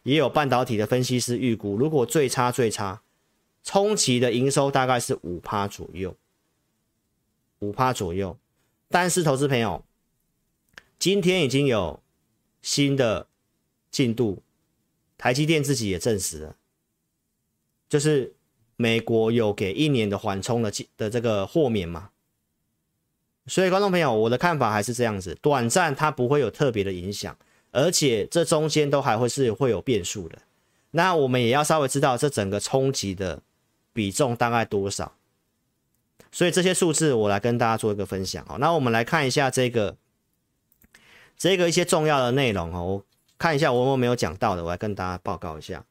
[0.01, 3.03] 也有半导体的分析师预估，如果最差最差，
[3.63, 6.17] 冲击的营收大概是五趴左右。
[7.59, 8.39] 五趴左右，
[8.89, 9.85] 但是投资朋友，
[10.97, 12.01] 今天已经有
[12.63, 13.27] 新的
[13.91, 14.41] 进度，
[15.15, 16.55] 台积电自己也证实了，
[17.93, 18.33] 就是
[18.75, 22.09] 美国有给一年的缓冲的的这个豁免嘛，
[23.45, 27.37] 所以观众朋友，我的看法还是这样子，短暂它不会有特别的影响，
[27.69, 30.39] 而且这中间都还会是会有变数的，
[30.89, 33.43] 那我们也要稍微知道这整个冲击的
[33.93, 35.13] 比重大概多少。
[36.31, 38.43] 所以这些数字我来跟大家做一个分享。
[38.47, 39.95] 好，那我们来看一下这个
[41.37, 43.03] 这个一些重要的内容哦。
[43.37, 45.85] 看一下我有没有讲到的，我来跟大家报告一下。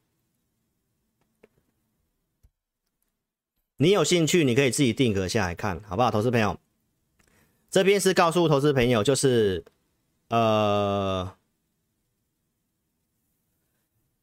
[3.82, 6.08] 你有兴趣，你可以自己定格下来看，好不好？
[6.08, 6.56] 投资朋友，
[7.68, 9.64] 这边是告诉投资朋友，就是
[10.28, 11.32] 呃，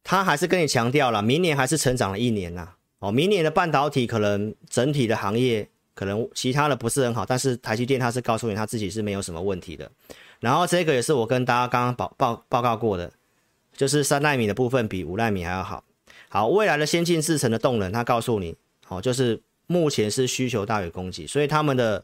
[0.01, 2.75] 他还是跟你强调了，明年还是成长了一年呐。
[2.99, 5.69] 哦，明年的半导体可能整体的行业。
[5.93, 9.91] 可能其他的不是很好，但是台积电他是告诉你他自己是没有什么问题的。
[10.39, 13.11] 然后这个也是我跟大家刚刚报报报告过的，
[13.75, 15.83] 就是三纳米的部分比五纳米还要好。
[16.29, 22.03] 好，未来的先进制程的动能，它告诉你，好，就是目前是需求大于供给，所以他们的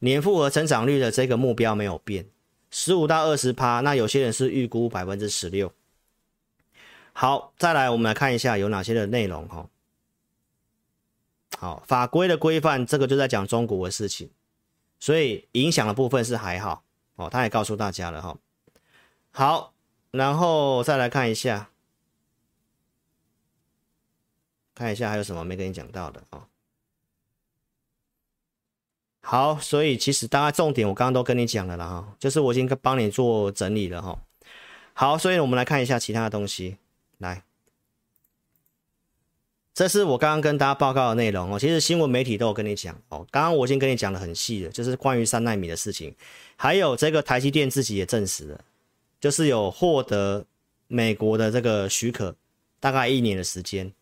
[0.00, 2.26] 年复合增长率的这个目标没有变，
[2.72, 3.78] 十五到二十趴。
[3.82, 5.72] 那有些人是预估百分之十六。
[7.12, 9.70] 好，再来我们来看一下有哪些的内容哈。
[11.56, 14.30] 好，法规的规范，这个就在讲中国的事情，
[14.98, 16.82] 所以影响的部分是还好
[17.14, 17.30] 哦。
[17.30, 18.36] 他也告诉大家了哈。
[19.30, 19.72] 好，
[20.10, 21.70] 然后再来看一下，
[24.74, 26.48] 看一下还有什么没跟你讲到的啊？
[29.30, 34.18] 好，所以其实大概重点我刚刚都跟你讲了啦哈，就是我已经帮你做整理了哈。
[34.94, 36.78] 好，所以我们来看一下其他的东西，
[37.18, 37.42] 来。
[39.74, 41.58] 这是我刚刚跟大家报告的内容哦。
[41.58, 43.26] 其实新闻媒体都有跟你讲哦。
[43.30, 46.14] 刚刚我已经跟你讲的很细了，就是关于三纳米的事情，
[46.56, 48.64] 还有这个台积电自己也证实了，
[49.20, 50.46] 就是有获得
[50.86, 52.34] 美国的这个许可，
[52.80, 53.92] 大概一年的时间。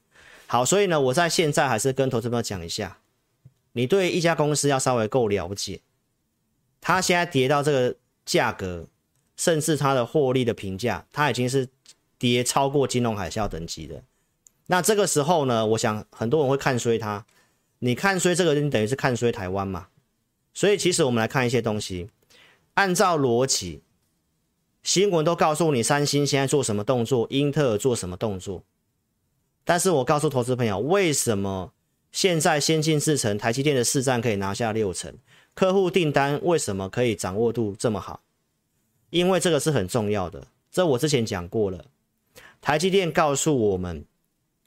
[0.46, 2.96] 好，所以呢，我在现在还是跟投资朋友讲一下，
[3.76, 5.82] 你对一家公司要稍微够了解，
[6.80, 8.88] 它现在跌到这个价格，
[9.36, 11.68] 甚至它的获利的评价，它已经是
[12.18, 14.02] 跌超过金融海啸等级的。
[14.68, 17.26] 那这个时候呢，我想很多人会看衰它。
[17.80, 19.88] 你看衰这个，你等于是看衰台湾嘛。
[20.54, 22.08] 所以其实我们来看一些东西，
[22.72, 23.82] 按照逻辑，
[24.82, 28.64] 新闻都告诉你三星现在做什么动作，英特尔做什么动作。
[29.64, 31.74] 但是我告诉投资朋友，为什么
[32.16, 35.12] 现在先进制程台积电的市占可以拿下六成，
[35.52, 38.22] 客户订单为什么可以掌握度这么好？
[39.10, 41.84] 因为这个是很重要的，这我之前讲过了。
[42.62, 44.06] 台积电告诉我们。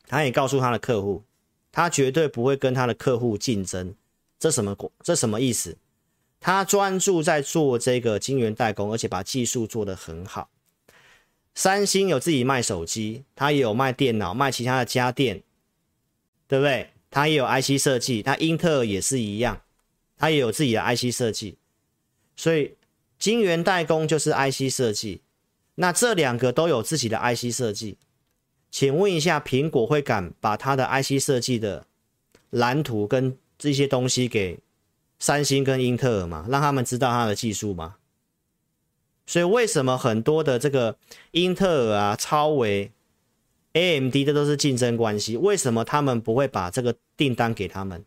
[0.08, 1.24] 他也告诉他的客户，
[1.72, 3.96] 他绝对不会跟他的客户竞争。
[4.40, 4.76] 这什么？
[5.04, 5.76] 这什么意思？
[6.40, 10.52] 他专注在做这个晶圆代工，而且把技术做得很好。
[11.56, 15.42] 三星有自己卖手机，他也有卖电脑，卖其他的家电，
[16.48, 16.92] 对不对？
[17.10, 18.24] 它也有 IC 设计。
[18.26, 19.62] 那英特尔也是一样，
[20.18, 21.58] 它也有自己的 IC 设计。
[22.36, 22.76] 所以
[23.18, 25.22] 晶圆代工就是 IC 设计。
[25.76, 27.98] 那这两个都有自己的 IC 设计。
[28.70, 31.88] 请问一下，苹果会敢把它的 IC 设计的
[32.50, 34.60] 蓝图跟这些东西给
[35.18, 36.46] 三星跟英特尔吗？
[36.50, 37.96] 让他们知道它的技术吗？
[39.26, 40.98] 所以为什么很多的这个
[41.32, 42.92] 英特尔啊、超微、
[43.74, 45.38] AMD 这都是竞争关系？
[45.38, 48.04] 为什么他们不会把这个订单给他们，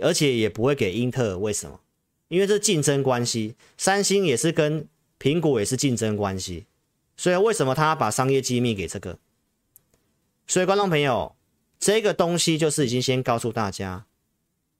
[0.00, 1.38] 而且也不会给英特尔？
[1.38, 1.80] 为什么？
[2.28, 4.88] 因为这竞争关系，三星也是跟
[5.20, 6.66] 苹果也是竞争关系。
[7.16, 9.18] 所以为什么他把商业机密给这个？
[10.46, 11.36] 所以观众朋友，
[11.78, 14.06] 这个东西就是已经先告诉大家，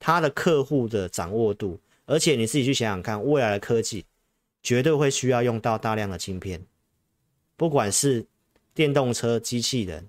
[0.00, 4.04] 他的客户的掌握度，而且你自己去想想看，未来的科技
[4.62, 6.66] 绝对会需要用到大量的晶片，
[7.56, 8.26] 不管是
[8.74, 10.08] 电动车、机器人，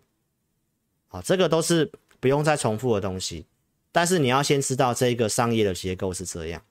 [1.08, 3.46] 好，这个都是不用再重复的东西。
[3.92, 6.62] 但是你要先知道这个商业的结构是这样。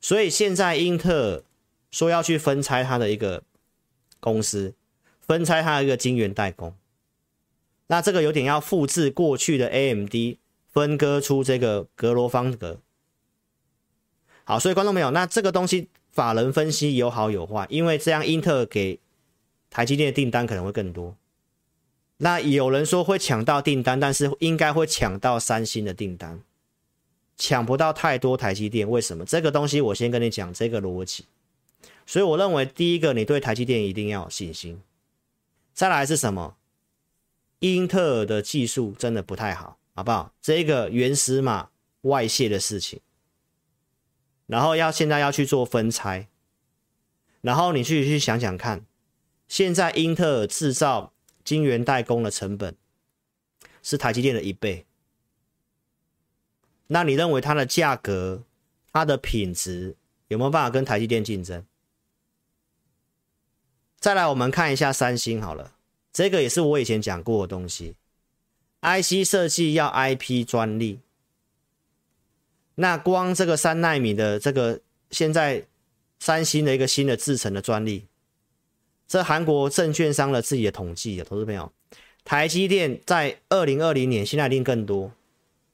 [0.00, 1.42] 所以现在英特尔
[1.90, 3.42] 说要去分拆它的一个。
[4.20, 4.72] 公司
[5.20, 6.74] 分拆它的一个晶圆代工，
[7.88, 10.14] 那这个有点要复制过去的 AMD，
[10.72, 12.80] 分割出这个格罗方格。
[14.44, 18.98] 好，所以观众朋友，那这个东西法人分析有好有坏，因为这样英特尔给
[19.74, 21.16] 台积电的订单可能会更多。
[22.18, 26.40] 那有人说会抢到订单，但是应该会抢到三星的订单，
[27.36, 28.88] 抢不到太多台积电。
[28.88, 29.24] 为什么？
[29.24, 31.24] 这个东西我先跟你讲这个逻辑。
[32.06, 34.80] 所以我认为，第一个，你对台积电一定要有信心。
[35.72, 36.54] 再来是什么？
[37.58, 40.32] 英特尔的技术真的不太好，好不好？
[40.40, 41.70] 这个原始码
[42.02, 43.00] 外泄的事情，
[44.46, 46.28] 然后要现在要去做分拆，
[47.40, 48.84] 然后你去去想想看，
[49.54, 51.12] 现在英特尔制造
[51.44, 52.74] 晶圆代工的成本
[53.84, 54.84] 是台积电的一倍，
[56.88, 58.42] 那你认为它的价格、
[58.92, 59.94] 它的品质
[60.26, 61.64] 有没有办法跟台积电竞争？
[64.00, 65.76] 再来，我们看一下三星好了，
[66.12, 67.94] 这个也是我以前讲过的东西。
[68.80, 70.98] IC 设计要 IP 专利，
[72.74, 74.80] 那光这个三奈米的这个
[75.12, 75.68] 现在
[76.18, 78.08] 三星的一个新的制程的专利，
[79.06, 81.72] 这韩国证券商的自己的统计啊，投资朋友，
[82.24, 85.12] 台积电在二零二零年现在一定更多，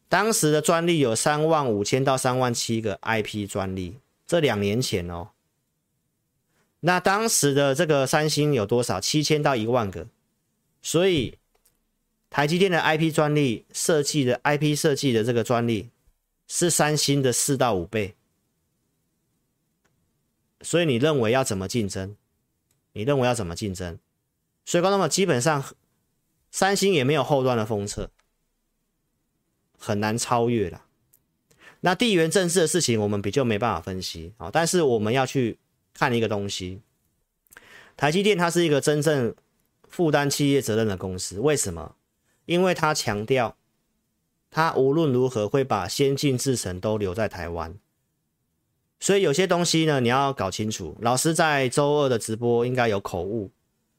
[0.09, 5.29] 当时的专利有三万五千到三万七个 IP 专利，这两年前哦。
[6.81, 9.01] 那当时的这个三星有多少？
[9.01, 10.07] 七千到一万个，
[10.83, 11.39] 所以
[12.31, 15.91] 台积电的 IP 专利设计的 IP 设计的这个专利
[16.49, 18.15] 是三星的四到五倍。
[20.63, 22.17] 所以你认为要怎么竞争？
[23.01, 23.99] 你认为要怎么竞争？
[24.67, 25.65] 所以观众们基本上
[26.51, 28.11] 三星也没有后端的封测，
[29.79, 30.85] 很难超越了。
[31.81, 35.59] 那地缘政治的事情我们比较没办法分析啊，但是我们要去。
[35.93, 36.81] 看一个东西，
[37.97, 39.35] 台积电它是一个真正
[39.89, 41.41] 负担企业责任的公司。
[41.41, 41.97] 为什么？
[42.47, 43.57] 因为它强调，
[44.51, 47.77] 它无论如何会把先进制程都留在台湾。
[49.01, 50.95] 所以有些东西呢，你要搞清楚。
[51.01, 53.51] 老师在周二的直播应该有口误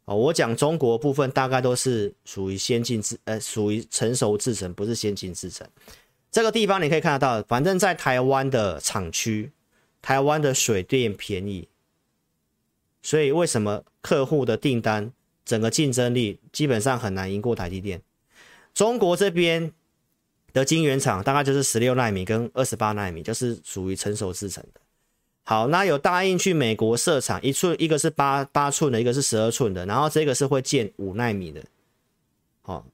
[0.06, 0.16] 哦。
[0.16, 5.68] 我讲中国部分大概都是属于先进制，呃，属于成熟制程，不是先进制程。
[6.32, 9.52] 这个地方你可以看得到，反正在台湾的厂区，
[10.04, 11.68] 台湾的水电便宜。
[13.02, 15.12] 所以为什么客户的订单
[15.44, 18.00] 整个竞争力基本上很难赢过台积电？
[18.76, 19.74] 中国这边
[20.54, 24.81] 的晶圆厂大概就是十六纳米跟二十八纳米，就是属于成熟制程的。
[25.43, 31.63] 好，那有答应去美国设厂，一寸一个是八八寸的，一个是十二寸的，然后这个是会建五纳米的。
[32.62, 32.86] 好，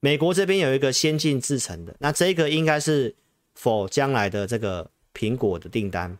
[0.00, 3.14] 美国这边有一个先进制程的，那这个应该是
[3.54, 6.16] 否将来的这个苹果的订单。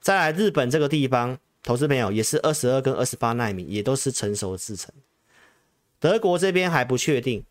[0.00, 4.92] 再来日本这个地方，投资朋友也是二十二跟二十八纳米，也都是成熟制程。
[5.98, 7.42] 德国这边还不确定，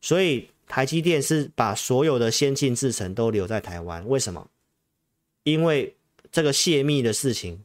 [0.00, 4.06] 所以台积电是把所有的先进制程都留在台湾。
[4.06, 4.50] 为什么？
[5.44, 5.94] 因为
[6.34, 7.62] 这个泄密的事情，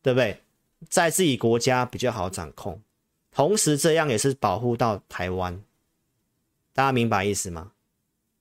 [0.00, 0.40] 对不对？
[0.88, 2.80] 在自己国家比较好掌控，
[3.30, 5.62] 同时这样也是保护到台湾。
[6.72, 7.72] 大家明白意思吗？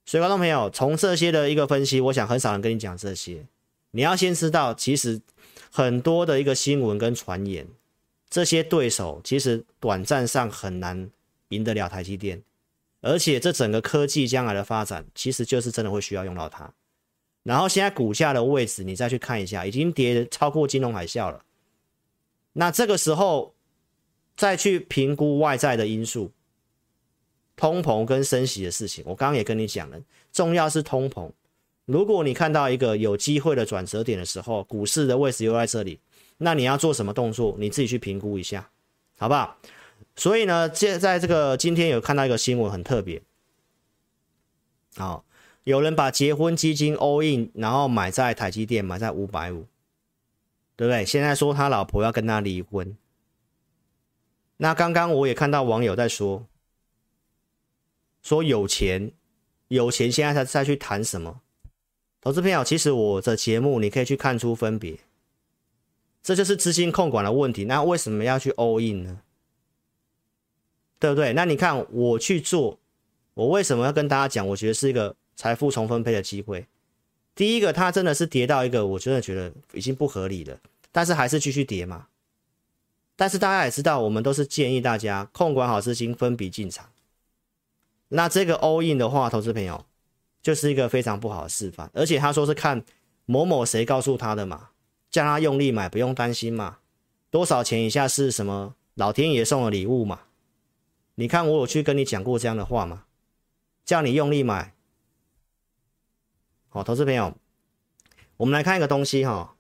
[0.05, 3.45] 所以观众朋友，从这些的一个分析，我想很少人跟你讲这些。
[3.91, 5.19] 你要先知道，其实
[5.69, 7.67] 很多的一个新闻跟传言。
[8.29, 11.09] 这些对手其实短暂上很难
[11.49, 12.41] 赢得了台积电，
[13.01, 16.73] 而且这整个科技将来的发展，其实就是真的会需要用到它。
[17.49, 21.43] 然后现在股价的位置，你再去看一下，已经跌超过金融海啸了。
[22.53, 23.55] 那这个时候
[24.37, 26.31] 再去评估外在的因素，
[27.55, 29.99] 通膨跟升息的事情，我刚刚也跟你讲了，
[30.31, 31.31] 重要是通膨。
[31.85, 35.99] 如果你看到一个有机会的转折点的时候，股市的位置又在这里。
[36.37, 37.55] 那你要做什么动作？
[37.57, 38.69] 你自己去评估一下，
[39.17, 39.57] 好不好？
[40.15, 43.19] 所以呢，现在这个今天有看到一个新闻很特别，
[44.95, 45.25] 好，
[45.63, 49.67] 有人把结婚基金 all in，然后买在台积电，买在五百五，
[50.75, 51.05] 对不对？
[51.05, 52.97] 现在说他老婆要跟他离婚。
[54.57, 56.47] 那刚刚我也看到网友在说，
[58.21, 59.11] 说有钱，
[59.67, 61.41] 有钱，现在才再去谈什么？
[62.21, 64.99] 投资朋友，其实我的节目你可以去看出分别。
[66.21, 67.63] 这就是资金控管的问题。
[67.63, 69.21] 那为什么要去 all in 呢？
[70.99, 71.31] 对不对？
[71.31, 72.77] 那你看我去做，
[73.35, 74.45] 我为什么要跟大家讲？
[74.49, 76.67] 我觉得是一个财富重分配的机会。
[77.33, 80.59] 第一个，它真的是跌到一个我真的觉得已经不合理了，
[80.91, 82.07] 但是还是继续跌嘛。
[83.15, 86.89] 但是大家也知道，我们都是建议大家控管好资金，分笔进场。
[88.09, 89.85] 那这个 all in 的话，投资朋友
[90.41, 91.89] 就是一个非常不好的示范。
[91.93, 92.83] 而且他说是看
[93.25, 94.71] 某某谁告诉他的嘛。
[95.09, 96.79] 叫他用力买，不用担心嘛。
[97.31, 98.75] 多少钱以下是什么？
[98.95, 100.19] 老天爷送的礼物嘛。
[101.15, 103.05] 你看我有去跟你讲过这样的话吗？
[103.85, 104.73] 叫你用力买。
[106.71, 107.35] 好，投资朋友，
[108.37, 109.55] 我们来看一个东西哈。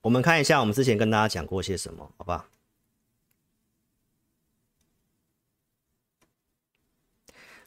[0.00, 2.48] 我们看一下我们之前跟大家讲过些什么，好吧？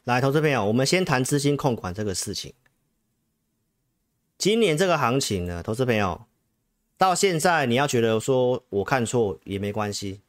[0.04, 2.52] 来，投资朋友，我们先谈资金控管这个事情。
[4.36, 6.26] 今年这个行情呢，投资朋友
[6.98, 10.20] 到现在你要觉得说我看错也没关系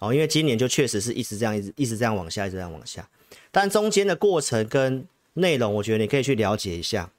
[0.00, 3.08] 哦，因为今年就确实是一直这样，一直一直这样往下，一直这样往下。
[3.56, 7.10] 但中间的过程跟内容，我觉得你可以去了解一下。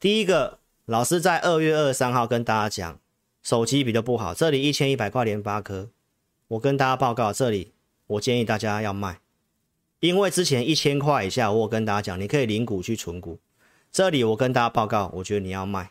[0.00, 2.98] 第一个，老师在二月二十三号跟大家讲，
[3.42, 5.90] 手机比较不好，这里一千一百块联发科，
[6.48, 7.72] 我跟大家报告，这里
[8.06, 9.20] 我建议大家要卖，
[9.98, 13.38] 因为之前一千块以下，我有跟大家讲，你可以领股去存股。
[13.92, 15.90] 这里我跟大家报告，我觉得你要卖。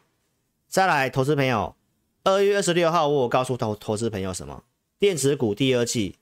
[0.68, 1.76] 再来，投资朋友，
[2.24, 4.64] 二月二十六号我有告诉投投资朋友什么？
[4.98, 6.16] 电子股第二季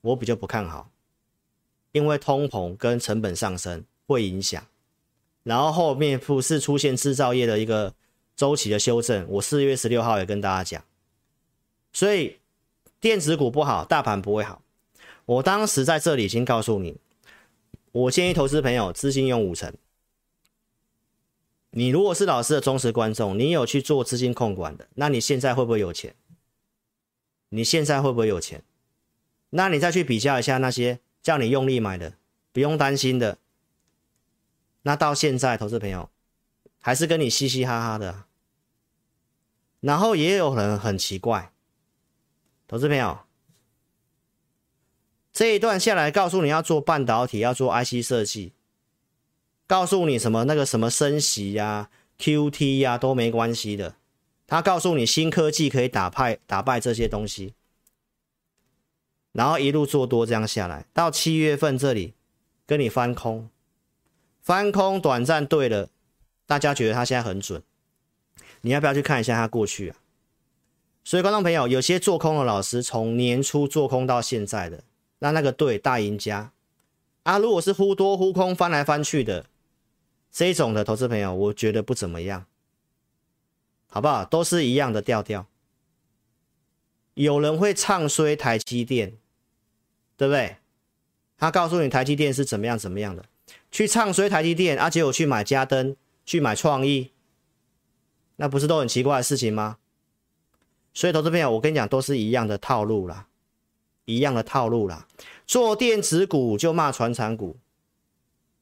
[0.00, 0.89] 我比较不看好，
[1.92, 4.66] 因为通膨跟成本上升会影响。
[5.42, 7.94] 然后后面不是出现制造业的一个
[8.36, 10.84] 周期的修正，我四月十六号也跟大家讲。
[11.92, 12.38] 所以
[13.00, 14.62] 电子股不好，大盘不会好。
[15.24, 16.98] 我当时在这里已经告诉你，
[17.92, 19.72] 我建议投资朋友资金用五成。
[21.70, 26.14] 你如果是老师的忠实观众，你有去做资金控管的，那你现在会不会有钱？
[27.50, 28.62] 你现在会不会有钱？
[29.50, 32.14] 那你再去比较一下那些叫你用力买的，
[32.52, 33.38] 不用担心的，
[34.82, 36.10] 那到现在投资朋友
[36.80, 38.24] 还是跟你嘻嘻哈哈的。
[39.80, 41.52] 然后也有人很奇怪，
[42.68, 43.20] 投资朋友
[45.32, 48.52] 这一段下来告诉你要做半导体，要做 IC 设计。
[49.66, 53.94] 告诉你什么那个什么升息呀、QT 呀、都没关系的，
[54.48, 57.54] 他告诉你新科技可以打败打败这些东西，
[59.32, 62.14] 然后一路做多这样下来，到七月份这里
[62.66, 63.48] 跟你翻空，
[64.40, 65.88] 翻空短暂对了，
[66.46, 67.62] 大家觉得他现在很准，
[68.62, 69.96] 你要不要去看一下他过去啊？
[71.04, 74.84] 所以观众朋友，有些做空的老师从年初做空到现在的，
[75.20, 76.52] 那那个对大赢家
[77.22, 79.46] 啊，如果是忽多忽空翻来翻去的。
[80.32, 82.46] 这种的投资朋友，我觉得不怎么样，
[83.88, 84.24] 好不好？
[84.24, 85.48] 都是一样的调调。
[87.14, 89.14] 有人会唱衰台积电，
[90.20, 90.58] 对不对？
[91.38, 93.24] 他告诉你台积电是怎么样怎么样的，
[93.70, 95.96] 去唱衰台积电，而且我去买嘉登，
[96.26, 97.10] 去买创意，
[98.36, 99.78] 那不是都很奇怪的事情吗？
[100.92, 103.28] 所以投资朋友，我跟你讲，都是一样的套路啦，
[104.04, 105.08] 一样的套路啦。
[105.46, 107.56] 做电子股就骂传产股，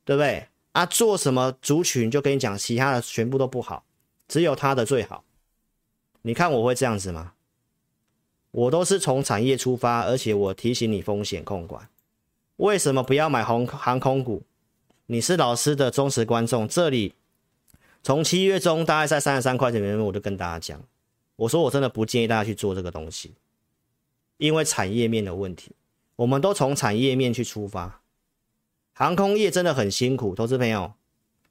[0.04, 0.46] 对不对？
[0.70, 3.84] 啊，做什么族群就跟你讲，其他的全部都不好，
[4.28, 5.24] 只有他的最好。
[6.22, 7.32] 你看我会这样子吗？
[8.50, 11.88] 我都是从产业出发，而且我提醒你风险控管。
[12.56, 14.42] 为什么不要买航航空股？
[15.06, 17.14] 你是老师的忠实观众，这里
[18.02, 20.82] 从七月中大概在三十三块钱里面，我就跟大家讲。
[21.36, 23.34] 我说我真的不建议大家去做这个东西，
[24.38, 25.70] 因为产业面的问题，
[26.16, 28.00] 我们都从产业面去出发。
[28.92, 30.92] 航空业真的很辛苦，投资朋友，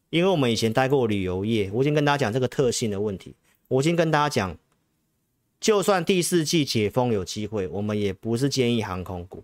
[0.10, 3.36] 因为我们以前待过旅游业，我已经跟大家讲这个特性的问题。
[3.70, 4.58] 我已经跟大家讲，
[5.60, 9.44] 就算第四季解封有机会，我们也不是建议航空股。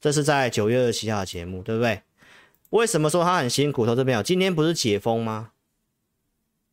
[0.00, 2.02] 这是在九月二十七号的节目，对不对？
[2.70, 3.86] 为什么说它很辛苦？
[3.86, 5.52] 投资朋友，今天不是解封吗？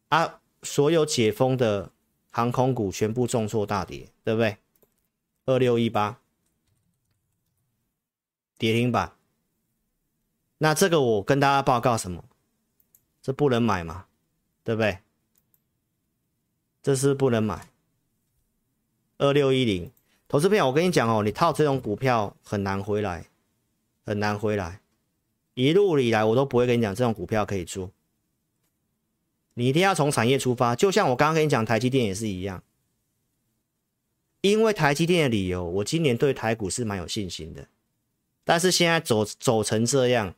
[0.09, 0.41] 啊。
[0.63, 1.91] 所有解封的
[2.31, 4.57] 航空股全部重挫大跌，对不对？
[5.45, 6.19] 二六一八
[8.57, 9.13] 跌停板。
[10.57, 12.25] 那这个我跟大家报告什么？
[13.21, 14.07] 这不能买嘛，
[14.63, 14.97] 对不对？
[16.85, 17.67] 这是不能买。
[19.17, 19.89] 二六一零，
[20.27, 23.25] 投资朋友，我跟你讲哦，你套这种股票很难回来，
[24.05, 24.81] 很难回来。
[25.55, 27.89] 一路以来我都不会跟你讲这种股票可以做。
[29.55, 32.61] 你一定要从产业出发，就像我刚刚跟你讲，台积电也是一样。
[34.41, 37.67] 因为台积电的理由，我今年对台股是蛮有信心的。
[38.43, 40.35] 但是现在走走成这样，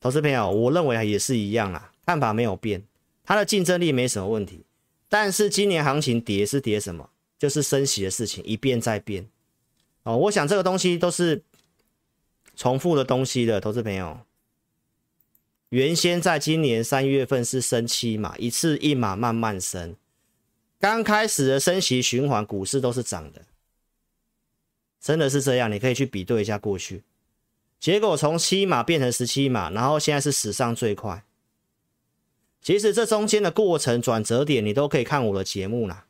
[0.00, 2.82] 投资朋友，我认为也是一样啦，看法没有变，
[3.22, 4.64] 它的竞争力没什么问题。
[5.08, 7.10] 但是今年行情跌是跌什么？
[7.38, 9.28] 就是升息的事情一变再变。
[10.04, 11.42] 哦，我想这个东西都是
[12.54, 14.20] 重复的东西的，投资朋友。
[15.68, 19.96] 原先在今年三月份是升七码，一次一码慢慢升。
[20.78, 23.42] 刚开始的升息循环，股市都是涨的，
[24.98, 25.70] 真的是这样。
[25.70, 27.02] 你可以去比对一下过去，
[27.78, 31.22] 结果从七码变成十七码，然后现在是史上最快。
[32.66, 36.04] 其实这中间的过程转折点，你都可以看我的节目啦。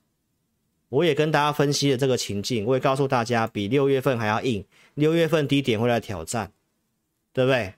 [0.89, 6.51] 我也跟大家分析了这个情境，我也告诉大家比六月份还要硬，六月份低点会来挑战，
[7.35, 7.75] 对不对？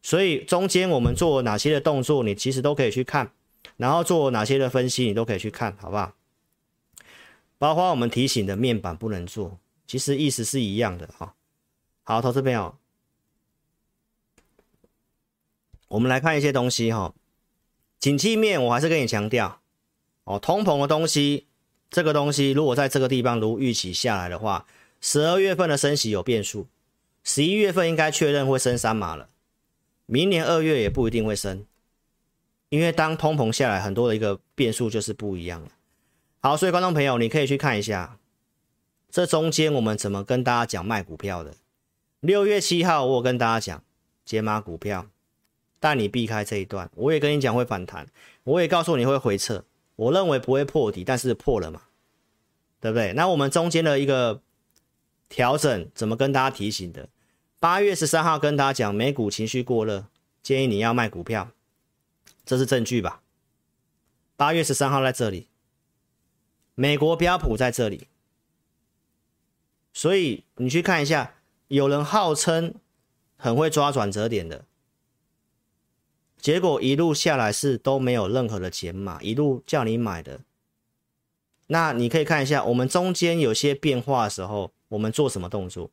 [0.00, 3.30] 所以中间我们做哪些的动作，你其实都可以去看，
[3.76, 6.14] 然后做哪些的分析，你都可以去看，好不好？
[7.58, 11.34] 包括我们提醒的面板不能做，其实意思是一样的哈。
[12.04, 12.74] 好，投资朋友，
[15.88, 17.14] 我们来看一些东西哈。
[18.04, 19.62] 景气面我还是跟你强调
[20.24, 21.46] 哦，通膨的东西，
[21.88, 24.66] 这个东西如果在这个地方如预期下来的话，
[25.00, 26.66] 十二月份的升息有变数，
[27.22, 29.30] 十一月份应该确认会升三码了。
[30.04, 31.64] 明年二月也不一定会升，
[32.68, 35.68] 因为当通膨下来，很多的一个变数就是不一样了。
[36.40, 38.18] 好，所以观众朋友，你可以去看一下，
[39.10, 41.54] 这中间我们怎么跟大家讲卖股票的。
[42.20, 43.82] 六月七号，我有跟大家讲
[44.26, 45.06] 解码股票，
[45.84, 46.90] 带你避开这一段。
[46.94, 48.06] 我也跟你讲会反弹，
[48.44, 49.66] 我也告诉你会回撤。
[49.96, 51.82] 我认为不会破底，但是破了嘛，
[52.80, 53.12] 对不对？
[53.12, 54.40] 那我们中间的一个
[55.28, 57.10] 调整，怎么跟大家提醒的？
[57.60, 60.06] 八月十三号跟大家讲，美股情绪过热，
[60.42, 61.50] 建议你要卖股票，
[62.46, 63.20] 这是证据吧？
[64.38, 65.48] 八月十三号在这里，
[66.74, 68.08] 美国标普在这里，
[69.92, 71.34] 所以你去看一下，
[71.68, 72.74] 有人号称
[73.36, 74.64] 很会抓转折点的，
[76.44, 80.40] 结果一路下来是都没有任何的减码，一路叫你买的。
[81.68, 85.90] 那你可以看一下，我们中间有些变化的时候，我们做什么动作？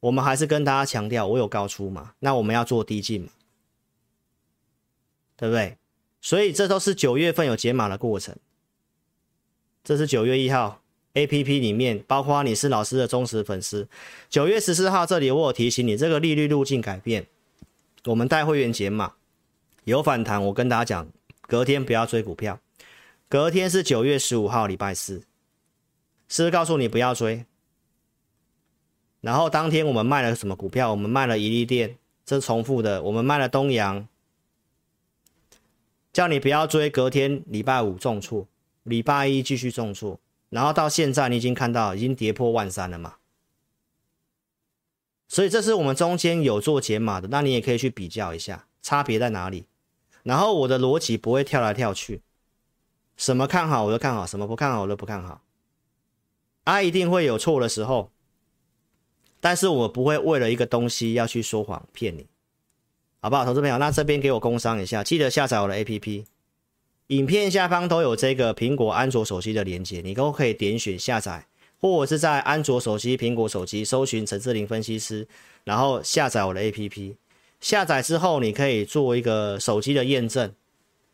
[0.00, 3.28] 我们还是跟大家强调，我有高出嘛，那我们要做低进嘛，
[5.36, 5.76] 对不对？
[6.22, 8.34] 所以这都是九月份有解码的过程。
[9.84, 10.80] 这是九月一号
[11.12, 13.86] APP 里面，包括你是老师的忠实粉丝。
[14.30, 17.26] 九月十四号这里我有提醒你，这个利率路径改变，
[18.06, 19.12] 我们带会员解码
[19.86, 20.44] 有反弹。
[20.46, 21.08] 我跟大家讲，
[21.42, 22.58] 隔天不要追股票。
[23.28, 25.22] 隔天是九月十五号礼拜四，
[26.26, 27.46] 是不是告诉你不要追？
[29.20, 30.90] 然后当天我们卖了什么股票？
[30.90, 33.00] 我们卖了一利电，这是重复的。
[33.04, 34.08] 我们卖了东阳，
[36.12, 36.90] 叫你不要追。
[36.90, 38.48] 隔天礼拜五重挫，
[38.82, 40.18] 礼拜一继续重挫，
[40.50, 43.14] 然后到现在你已经看到已经跌破万三了嘛。
[45.28, 49.66] 所以这是我们中间有做解码的，那你也可以去比较一下差别在哪里。
[50.26, 52.20] 然后我的逻辑不会跳来跳去，
[53.16, 55.40] 什么看好我就看好，什么不看好我就不看好。
[56.64, 58.10] 啊，一定会有错的时候。
[59.38, 62.26] 但是我不会为了一个东西要去说谎骗你，
[63.20, 63.78] 好不好，投资朋友？
[63.78, 66.24] 那这边给我工商一下，记得下载我的 APP，
[67.06, 71.46] 影片下方都有这个苹果、安卓手机的连接，你都可以点选下载，
[71.80, 75.28] 或者是在安卓手机、苹果手机搜寻陈志霖分析师，
[75.62, 77.14] 然后下载我的 APP。
[77.60, 80.52] 下载之后，你可以做一个手机的验证，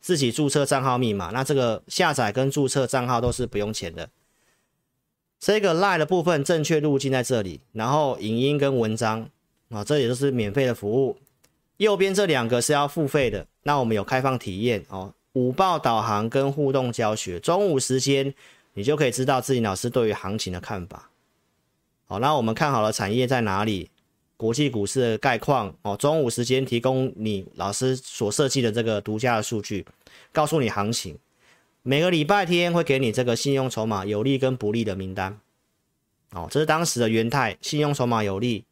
[0.00, 1.30] 自己注册账号密码。
[1.30, 4.10] 那这个下载跟注册账号都是不用钱的。
[5.38, 9.28] 这个 LINE 的部分正确路径在这里，然后影音跟文章
[9.70, 11.16] 啊，这也都是免费的服务。
[11.78, 13.46] 右边这两个是要付费的。
[13.64, 18.34] 那我们有开放体验哦，午报导航跟互动教学，中午时间
[18.74, 21.10] 你就可以知道自己老师对于行情的看法。
[22.06, 23.90] 好，那我们看好了产业在哪里？
[24.42, 29.86] 国际股市的概况哦，中午时间提供你老师所设计的这个独家的数据，
[30.32, 31.16] 告诉你行情。
[31.82, 35.38] 每个礼拜天会给你这个信用筹码有利跟不利的名单。
[36.32, 38.64] 哦，这是当时的元泰信用筹码有利。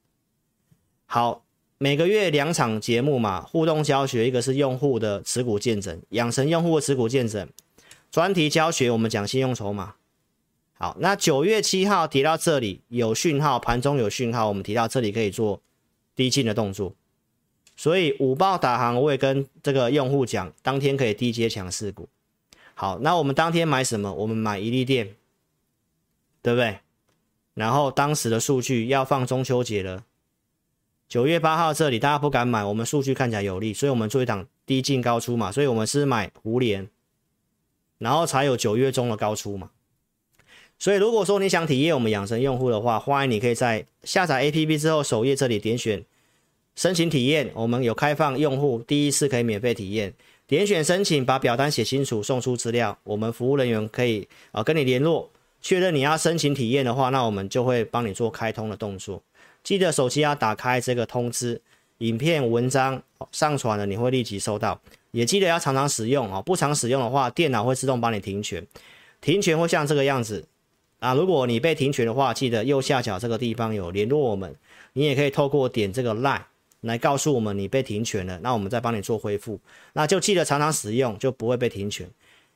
[1.06, 1.44] 好，
[1.78, 7.48] 每个月两场节目嘛，互动教学，一个是用户的持股见证，养成用户的持股见证，
[8.10, 9.94] 专题教学，我们讲信用筹码。
[10.82, 15.60] 好，那九月七号提到这里有讯号，盘中有讯号，我们提到这里可以做
[16.16, 16.94] 低进的动作。
[17.76, 22.08] 所以五报导航我也跟这个用户讲，当天可以低接强势股。
[22.72, 24.10] 好，那我们当天买什么？
[24.14, 25.14] 我们买一利电，
[26.40, 26.78] 对不对？
[27.52, 30.04] 然后当时的数据要放中秋节了，
[31.06, 36.88] 九月八号这里大家不敢买，我们数据看起来有利，所以我们做一档低进高出嘛，所以我们是买胡连，
[37.98, 39.68] 然后才有九月中的高出嘛。
[40.82, 46.02] 所以，如果说你想体验我们养成用户的话，欢迎你可以在下载 APP 之后，首页这里点选
[46.74, 47.50] 申请体验。
[47.52, 50.14] 我们有开放用户第一次可以免费体验，
[50.46, 55.28] 点选申请，把表单写清楚，送出资料，我们服务人员可以啊跟你联络，
[55.60, 59.22] 确认你要申请体验的话，那我们就会帮你做开通的动作。
[59.62, 61.60] 记得手机要打开这个通知，
[61.98, 63.02] 影片、文章
[63.32, 64.80] 上传了，你会立即收到。
[65.10, 68.66] 也记得要常常使用啊，不常使用的话，电脑会自动帮你停权，
[69.20, 70.42] 停权会像这个样子。
[71.00, 74.54] 啊，如果你被停权的话，记得右下角这个地方有联络我们，
[74.92, 76.42] 你也可以透过点这个 line
[76.82, 79.58] 来告诉我们你被停权了，那我们再帮你做恢复。
[79.94, 82.08] 那就记得常常使用，就不会被停权。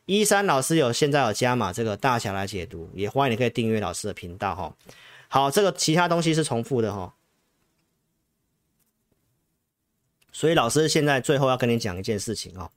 [0.06, 4.76] 一三老师有现在有加码这个大侠来解读，也欢迎你可以订阅老师的频道哈。
[5.28, 7.14] 好，这个其他东西是重复的哈，
[10.32, 12.70] 所以老师现在最后要跟你讲一件事情哦。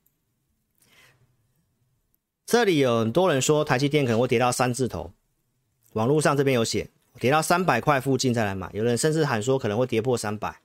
[2.46, 5.12] 这里有很多人说台积电可能会跌到三字头。
[5.98, 10.62] 网络上这边有写，跌到三百块附近再来买，有人甚至喊说可能会跌破三百，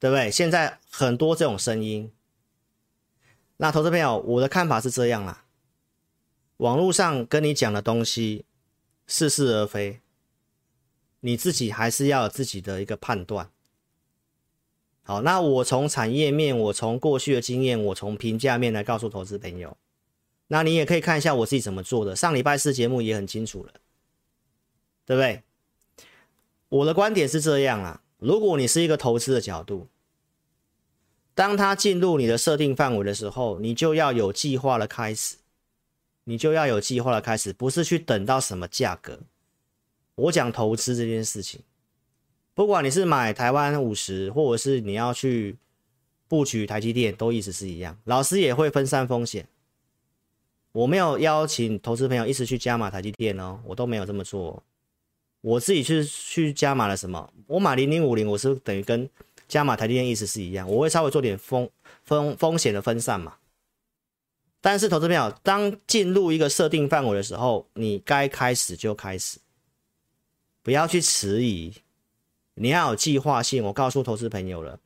[0.00, 0.28] 对不对？
[0.28, 2.10] 现在很多这种声音，
[3.58, 5.44] 那投资朋友，我的看法是这样啦，
[6.56, 8.44] 网络上跟你讲的东西
[9.06, 10.00] 似是而非，
[11.20, 13.48] 你自己还是要有自己的一个判断。
[15.04, 19.76] 好，那我从产业面，我从过去的经验，我从评价面来告诉投资朋友。
[20.48, 23.72] 那你也可以看一下我自己怎么做的，上礼拜四节目也很清楚了，
[25.06, 25.42] 对不对？
[26.70, 29.88] 我的观点是这样啊，如果你是一个投资的角度，
[31.34, 35.36] 当它进入你的设定范围的时候，你就要有计划的开始，
[36.24, 39.20] 你就要有计划的开始，不是去等到什么价格。
[40.14, 41.60] 我讲投资这件事情，
[42.54, 45.56] 不管你是买台湾五十，或者是你要去
[46.26, 49.46] 布局台积电，都意思是一样，老师也会分散风险。
[50.72, 54.62] 我没有邀请投资朋友一直去加码台积电哦，我都没有这么做。
[55.40, 57.32] 我自己去去加码了什么？
[57.46, 59.08] 我买零零五零，我是等于跟
[59.46, 61.68] 加码台积电意思是一样，我会稍微做点风
[62.04, 63.36] 风风险的分散嘛。
[64.60, 69.38] 但是投资朋友，当进入一个设定范围的时候，你该开始就开始，
[70.62, 71.72] 不要去迟疑，
[72.54, 73.64] 你要有计划性。
[73.64, 74.78] 我告诉投资朋友了，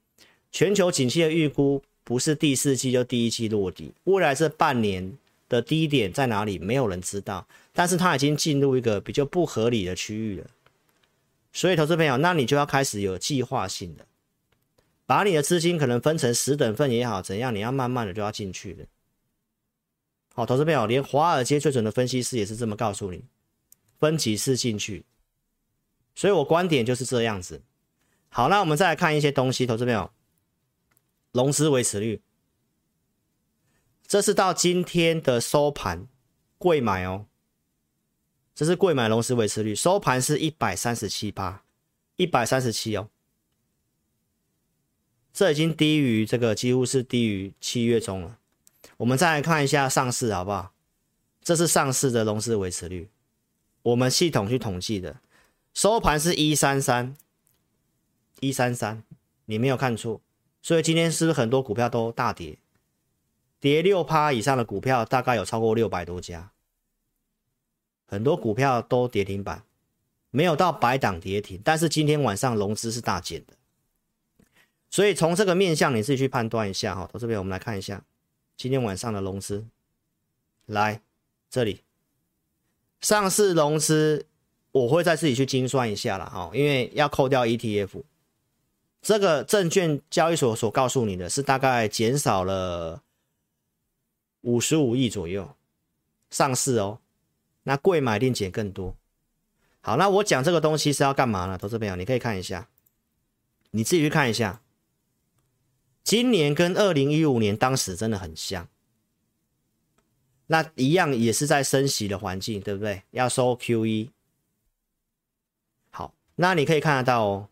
[0.50, 5.18] 全球景气的预估不是第四季就第一季落地，未来这半年。
[5.52, 6.58] 的低点在哪里？
[6.58, 10.46] 没有人知道，但是它已经进入一个比较不合理的区域了。
[11.52, 14.06] 所以，投资朋友，那你就要开始有计划性的，
[15.04, 18.86] 把你的资金可能分成十等份也好，怎样，你要慢慢的就要进去了。
[20.34, 23.22] 好，投资朋友，连华尔街最准的分析师也是这么告诉你，
[24.00, 25.04] 分几次进去。
[26.14, 27.60] 所以我观点就是这样子。
[28.30, 30.10] 好，那我们再来看一些东西，投资朋友，
[31.32, 32.22] 融资维持率。
[34.12, 36.06] 这是到今天的收盘，
[36.58, 37.24] 贵买哦，
[38.54, 41.62] 这是贵买融资维持率，收盘是一百三十七趴，
[42.16, 43.08] 一百三十七哦，
[45.32, 48.36] 这已经低于这个，几乎是低于七月中了。
[48.98, 50.74] 我们再来看一下上市好不好？
[51.40, 53.08] 这是上市的融资维持率，
[53.80, 55.16] 我们系统去统计的，
[55.72, 57.16] 收盘是一三三，
[58.40, 59.02] 一三三，
[59.46, 60.20] 你没有看错。
[60.60, 62.58] 所以今天是不是很多股票都大跌？
[63.62, 66.50] 跌六趴以上的股票大概有超过六百多家，
[68.08, 69.62] 很多股票都跌停板，
[70.32, 73.52] 没有到百档跌停，但是今天晚上融资是大减的。
[74.90, 77.08] 所以从这个面向你自己去判断一下哈。
[77.12, 78.02] 到这边我们来看一下
[78.56, 79.64] 今天晚上的融资，
[80.66, 81.00] 来
[81.48, 81.82] 这里
[83.00, 84.26] 上市融资，
[84.72, 88.02] 我会再自己去精算一下了哈，因为要扣掉 ETF。
[89.00, 93.00] 这个证券交易所所告诉你的是大概减少了
[94.42, 95.56] 五十五亿左右
[96.30, 97.00] 上市哦，
[97.64, 98.96] 那贵买一定减更多。
[99.80, 101.58] 好，那我讲这个东西是要干嘛呢？
[101.58, 102.68] 投资朋友，你可以看一下，
[103.72, 104.62] 你自己去看一下，
[106.04, 108.68] 今年跟二零一五年当时真的很像，
[110.46, 113.02] 那一样也是在升息的环境，对不对？
[113.10, 114.10] 要收 QE。
[115.90, 117.48] 好，那你可以看得到哦。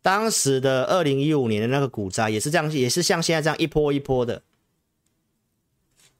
[0.00, 4.42] 当时的二零一五年的那个股灾也是这样，也是像现在这样一波一波的，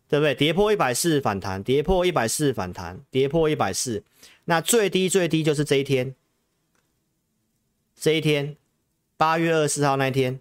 [0.08, 0.34] 对不对？
[0.34, 4.02] 跌破一百四反弹，跌破一百四反弹，跌破一百四，
[4.46, 6.14] 那最低最低就是这一天，
[7.94, 8.56] 这一天
[9.16, 10.40] 八月二十四号那一天，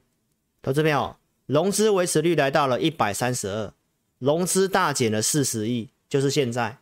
[0.61, 3.73] 投资朋友，融资维持率来到了一百三十二，
[4.19, 6.77] 融资大减了四十亿，就是现在。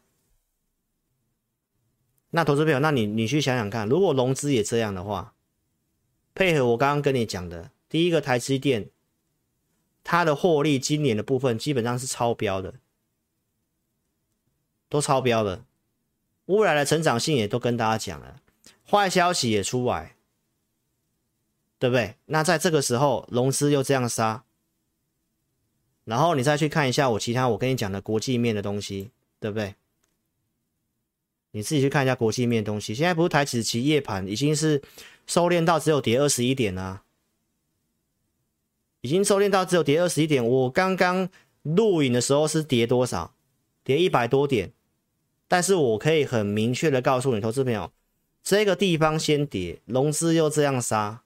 [2.31, 5.33] 那投资朋友，那你你去想想看，如果融资也这样的话。
[6.37, 8.89] 配合我刚刚跟你讲的，第一个台积电，
[10.05, 12.75] 它的获利今年的部分基本上是超标的，
[14.87, 15.65] 都超标的，
[16.45, 18.39] 未来的成长性也都跟大家讲了，
[18.89, 20.15] 坏消息也出来，
[21.77, 22.15] 对不对？
[22.27, 24.45] 那在这个时候融资又这样杀，
[26.05, 29.75] 然后你再去看一下我其他我跟你讲的国际面的东西，对不对？
[31.51, 34.81] 你自己去看一下国际面的东西，现在不是台指期夜盘已经是。
[35.27, 37.01] 收敛到只有跌二十一点啊，
[39.05, 40.43] 已经收敛到只有跌二十一点。
[40.43, 41.29] 我刚刚
[41.61, 43.35] 录影的时候是跌多少？
[43.83, 44.73] 跌一百多点。
[45.47, 47.91] 但是我可以很明确的告诉你，投资朋友，
[48.41, 51.21] 这个地方先跌，融资又这样杀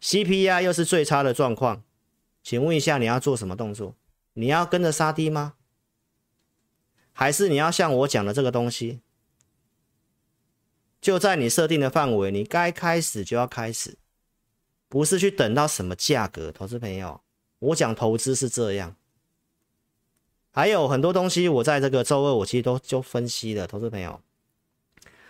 [0.00, 1.82] ，CPI 又是最差的状况，
[2.42, 3.94] 请问一下你要做什么动作？
[4.32, 5.56] 你要跟着杀低吗？
[7.12, 9.00] 还是你要像我讲的这个东西？
[11.02, 13.98] 就在你设定的范围，你该开始就要开始，
[14.88, 16.50] 不是去等到什么价格。
[16.50, 17.20] 投资朋友，
[17.58, 18.96] 我讲投资是这样，
[20.50, 23.66] 还有很多东西，我在这个周二我其实都就分析了。
[23.66, 24.20] 投资朋友，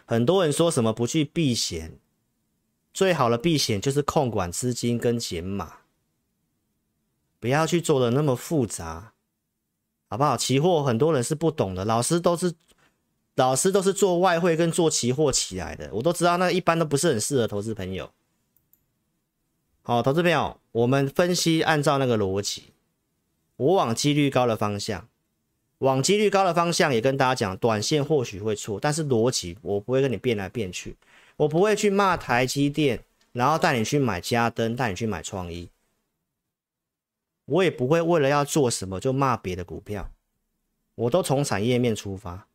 [0.05, 1.99] 很多人说什么不去避险，
[2.93, 5.79] 最好的避险就是控管资金跟减码，
[7.41, 9.13] 不要去做的那么复杂，
[10.09, 10.37] 好不好？
[10.37, 12.55] 期货很多人是不懂的，老师都是。
[13.37, 18.11] 老师都是做外汇跟做期货起来的，我都知道，那一般都不是很适合投资朋友。
[19.89, 22.65] 好，投资朋友，我们分析按照那个逻辑，
[23.57, 25.09] 我往几率高的方向，
[25.79, 30.95] 往几率高的方向也跟大家讲，短线或许会错，但是逻辑我不会跟你变来变去，
[31.39, 35.71] 我不会去骂台积电，然后带你去买嘉登，带你去买创意，
[37.47, 40.11] 我也不会为了要做什么就骂别的股票，
[40.97, 42.47] 我都从产业面出发。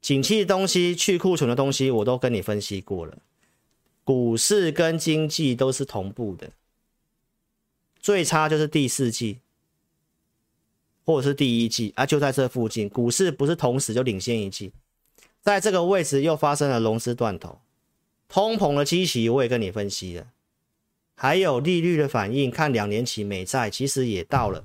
[0.00, 3.18] 景气的东西、去库存的东西，我都跟你分析过了。
[4.04, 6.52] 股市跟经济都是同步的，
[8.06, 9.40] 最差就是第四季
[11.04, 12.88] 或者是第一季啊，就在这附近。
[12.88, 14.72] 股市不是同时就领先一季，
[15.42, 17.58] 在这个位置又发生了融资断头，
[18.28, 20.28] 通膨的基期我也跟你分析了，
[21.16, 24.62] 还有利率的反应，看两年期美债其实也到了，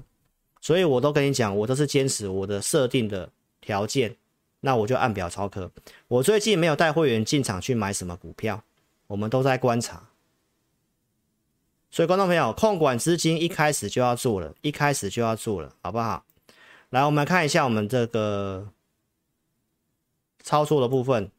[0.62, 4.16] 所以我都跟你讲，我都是坚持我的设定的条件。
[4.60, 5.72] 那我就按表操课。
[6.08, 8.64] 我最近没有带会员进场去买什么股票，
[9.08, 10.11] 我们都在观察。
[11.92, 16.24] 所以，观众朋友，控管资金一开始就要做了，一开始就要做了，好不好？
[16.90, 18.70] 来，我们看一下我们这个
[20.42, 21.30] 操作的部分。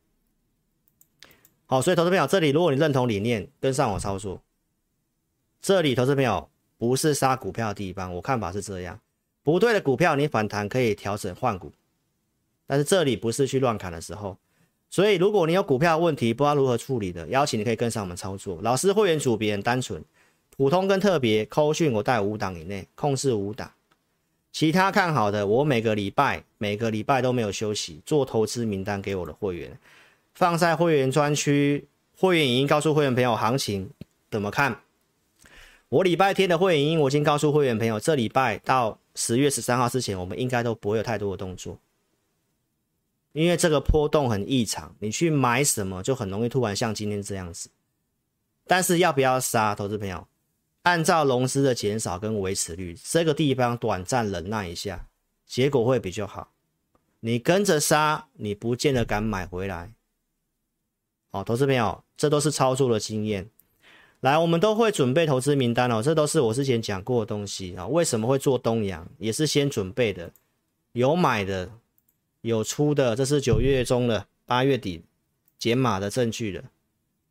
[1.65, 4.43] 好，所以投资朋友，这里如果你认同理念，跟上我操作。
[5.63, 9.01] 这里投资朋友不是杀股票的地方，我看法是这样：
[9.43, 11.73] 不对的股票，你反弹可以调整换股。
[12.67, 14.37] 但是这里不是去乱砍的时候，
[14.91, 18.61] 所以如果你有股票问题不知道如何处理的，邀请你可以跟上我们操作。
[18.61, 20.05] 老师会员组别很单纯，
[20.57, 23.73] 普通跟特别，扣讯我带五档以内，控制五档，
[24.53, 29.79] 其他看好的我每个礼拜每个礼拜都没有休息，做投资名单给我的会员，
[30.35, 31.87] 放在会员专区，
[32.19, 33.91] 会员已经告诉会员朋友行情
[34.31, 34.81] 怎么看。
[35.89, 41.79] 我礼拜天的会员已经我已经告诉会员朋友，这礼拜到十月十三号之前，我们应该都不会有太多的动作。
[43.33, 47.71] 因为这个波动很异常，你去买什么就很容易突然像今天这样子。
[48.67, 50.27] 但是要不要杀，投资朋友？
[50.83, 55.07] 按照融资的减少跟维持率，这个地方短暂忍耐一下，
[55.47, 56.53] 结果会比较好。
[57.21, 59.93] 你跟着杀，你不见得敢买回来。
[61.31, 63.49] 好，投资朋友，这都是操作的经验。
[64.21, 67.87] 来，我们都会准备投资名单哦，这都是我之前讲过的东西啊。
[67.87, 70.33] 为什么会做东阳，也是先准备的，
[70.93, 71.71] 有买的，
[72.41, 75.03] 有出的，这是九月中的，八月底
[75.59, 76.65] 减码的证据的。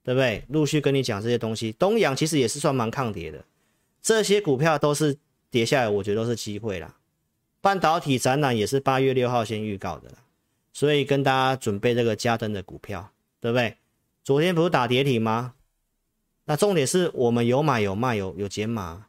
[0.03, 0.43] 对不对？
[0.49, 3.43] 陆续跟你讲这些东西，东阳其实也是算蛮抗跌的，
[4.01, 5.17] 这些股票都是
[5.49, 6.95] 跌下来，我觉得都是机会啦。
[7.61, 10.15] 半导体展览也是八月六号先预告的啦，
[10.73, 13.77] 所以跟大家准备这个加登的股票，对不对？
[14.23, 15.53] 昨天不是打跌停吗？
[16.45, 19.05] 那重点是我们有买有卖有有减码，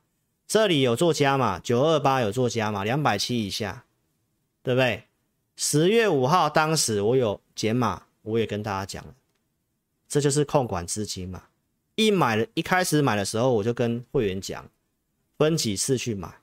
[0.46, 3.84] 这里有做加码，九二八有做加码，两百七以下，
[4.62, 5.04] 对不对？
[5.56, 9.14] 十月五号当时我有减码，我也跟大家讲了。
[10.12, 11.44] 这就是控管资金嘛，
[11.94, 14.70] 一买了，一开始买的时候，我就跟会员讲，
[15.38, 16.42] 分几次去买。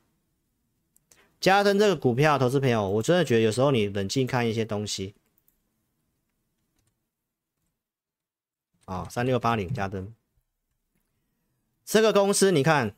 [1.39, 5.13] 嘉登这个股票，投资朋友，我真的觉得有时候你冷静看一些东西。
[8.85, 10.11] 啊，三六八零嘉登，
[11.85, 12.95] 这个公司你看，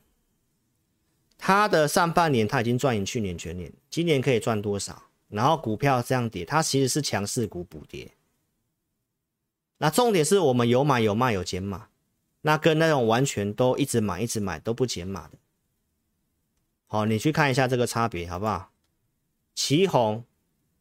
[1.36, 5.02] 它的上半年它已经赚赢去年全年，今年可以赚多少？
[5.28, 8.10] 然后股票这样跌，它其实是强势股补跌。
[9.82, 11.88] 那重点是我们有买有卖有减码，
[12.42, 15.36] 那跟那种完全都一直买一直买都不减码的，
[16.86, 18.70] 好，你去看一下这个差别好不好？
[19.56, 20.24] 旗红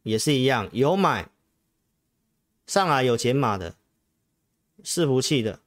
[0.03, 1.29] 也是一样，有买
[2.67, 3.73] 上来有减码的，
[4.83, 5.61] 伺服器的，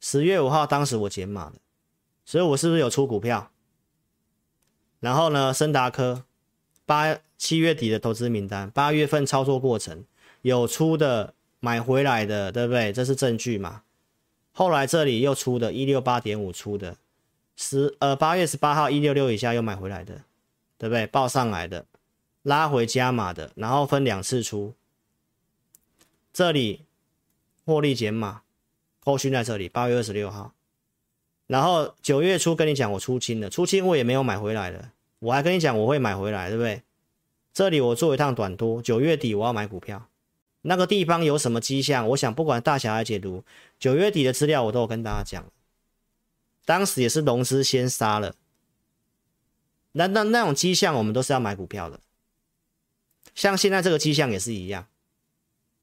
[0.00, 1.56] 十月五号当时我减码的，
[2.24, 3.52] 所以我是不是有出股票？
[5.00, 6.24] 然后呢，森达科
[6.86, 10.06] 八七月底的投资名单，八月份操作过程
[10.40, 11.34] 有出的。
[11.60, 12.92] 买回来的，对不对？
[12.92, 13.82] 这是证据嘛？
[14.52, 16.96] 后来这里又出的，一六八点五出的，
[17.56, 20.22] 十呃八月十八号一六六以下又买回来的，
[20.76, 21.06] 对不对？
[21.06, 21.86] 报上来的，
[22.42, 24.74] 拉回加码的，然后分两次出。
[26.32, 26.82] 这里
[27.64, 28.42] 获利减码，
[29.04, 30.52] 后续在这里八月二十六号，
[31.46, 36.82] 然后九月初跟你讲我出清了，出清我也没有买回来的，我还跟你讲我会买回来，对不对？
[37.52, 40.06] 这里我做一趟短多，九月底我要买股票。
[40.62, 42.06] 那个地方有什么迹象？
[42.08, 43.44] 我想不管大小来解读，
[43.78, 45.50] 九月底的资料我都有跟大家讲。
[46.64, 48.34] 当时也是融资先杀了，
[49.92, 52.00] 那那那种迹象我们都是要买股票的。
[53.34, 54.86] 像现在这个迹象也是一样，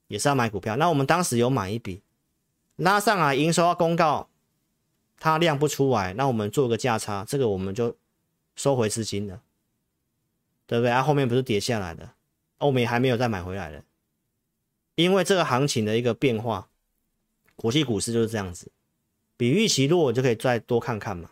[0.08, 0.76] 也是要买股票。
[0.76, 2.02] 那我们当时有买一笔，
[2.76, 4.30] 拉上来营收要公告，
[5.18, 7.98] 它量不出来，那我们做个价差，这个我们就
[8.56, 9.42] 收回资金了，
[10.68, 10.92] 对不对？
[10.92, 12.12] 啊，后面不是跌下来的，
[12.60, 13.84] 欧美还没有再买回来的。
[14.98, 16.68] 因为这个行情的一个变化，
[17.56, 18.72] 国际股市就是这样子，
[19.38, 21.30] 比预期弱就可以再多看看嘛。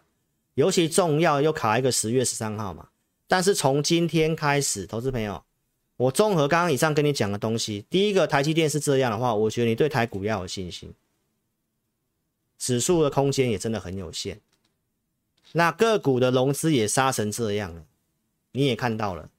[0.53, 2.89] 尤其重要又卡一个十月十三号嘛。
[3.27, 5.43] 但是从今天开始，投资朋友，
[5.97, 10.93] 我综合刚刚以上跟你讲的东西，第一个台积电是这样的话，我觉得你对台股要有信心，
[12.59, 14.39] 指数的空间也真的很有限。
[15.53, 17.83] 那个股的融资也杀成这样了，
[18.51, 19.31] 你也看到了。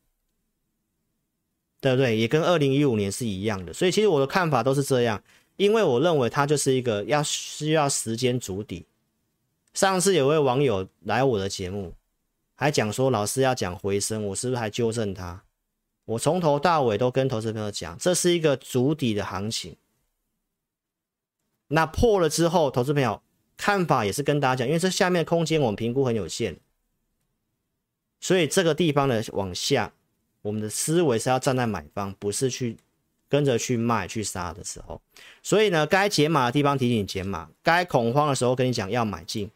[1.94, 2.16] 对不对？
[2.16, 5.22] 也跟二零一五年是一样的，所以其实我的看法都是这样，
[5.56, 8.86] 因为我认为它就是一个要需要时间筑底。
[9.72, 11.94] 上次有位网友来我的节目，
[12.54, 15.44] 还讲说老师要讲回升，我是不是还纠正他？
[16.06, 19.76] 我从头到尾都跟投资朋友讲，这是一个筑底的行情。
[21.68, 23.20] 那破了之后，投资朋友
[23.56, 26.56] 看法也是跟大家讲，因为这下面空间我们评估很有限，
[28.20, 29.92] 所以这个地方的往下。
[30.46, 32.76] 我们的思维是要站在买方，不是去
[33.28, 35.02] 跟着去卖去杀的时候。
[35.42, 39.50] 所以呢，该解码的地方提醒你减码，该恐慌的时候跟你讲要买进。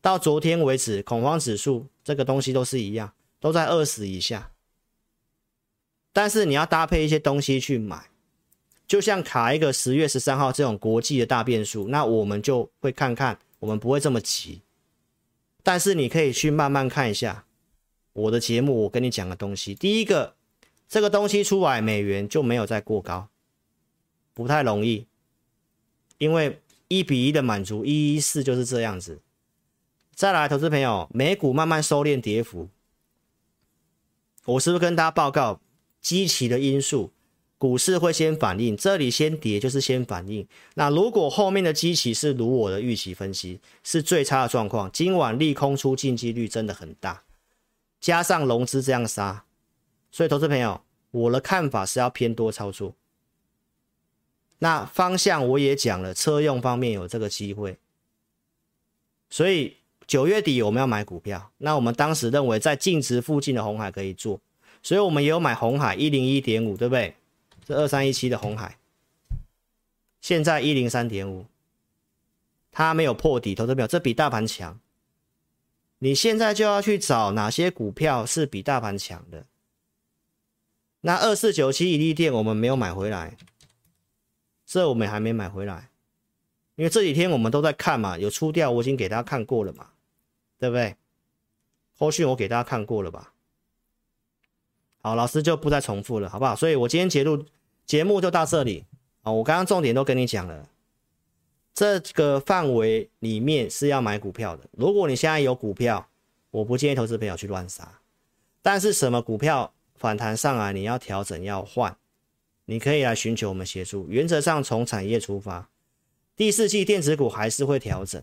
[0.00, 4.50] 到昨天为止，恐慌指数这个东西都是一样，都在二十以下。
[6.14, 8.08] 但是你要搭配一些东西去买，
[8.86, 14.62] 就像卡一个十月十三号这种国际的大变数，那我们就会看看，我们不会这么急。
[15.62, 17.43] 但是你可以去慢慢看一下。
[18.14, 20.34] 我的节目，我跟你讲的东西，第一个，
[20.88, 23.28] 这个东西出来，美元就没有再过高，
[24.32, 25.06] 不太容易，
[26.18, 29.20] 因为一比一的满足，一一四就是这样子。
[30.14, 32.68] 再来，投资朋友，美股慢慢收敛跌幅，
[34.44, 35.60] 我是不是跟大家报告，
[36.00, 37.10] 基期的因素，
[37.58, 40.46] 股市会先反应，这里先跌就是先反应。
[40.74, 47.24] 那如果后面的基期是如我的预期分析，是最差的状况，今晚利空出尽几率真的很大。
[48.04, 49.46] 加上融资这样杀，
[50.10, 52.94] 所以投资朋友，我的看法是要偏多操作，
[54.58, 57.78] 那方向我也讲了，车用方面有这个机会，
[59.30, 61.50] 所以九月底我们要买股票。
[61.56, 64.38] 那我们当时认为在净值附近的红海可以做，
[64.82, 67.16] 所以我们也有买红海一零一点五，对不对？
[67.64, 68.76] 这二三一七的红海，
[70.20, 71.46] 现在一零三点五，
[72.70, 74.78] 它没有破底，投资表这比大盘强。
[75.98, 79.46] 你现在就要去找哪些股票是比大盘强的。
[81.02, 83.36] 那二四九七一利电我们没有买回来。
[84.66, 85.90] 这我们还没买回来，
[86.76, 89.90] 因为这几天我们都在看嘛，有出掉，我已经给大家看过了嘛，
[90.58, 90.96] 对不对？
[91.96, 93.34] 后续我给大家看过了吧？
[95.02, 96.56] 好，老师就不再重复了，好不好？
[96.56, 97.44] 所以我今天节目
[97.84, 98.86] 节目就到这里
[99.20, 100.66] 啊，我刚刚重点都跟你讲了，
[101.74, 104.64] 这个范围里面是要买股票的。
[104.70, 106.08] 如果你现在有股票，
[106.50, 108.00] 我不建议投资朋友去乱杀，
[108.62, 111.96] 但是什么股票反弹上来，你要调整要换。
[112.66, 115.68] 你可以来寻求我们协助，原则上从产业出发，
[116.34, 118.22] 第四季电子股还是会调整，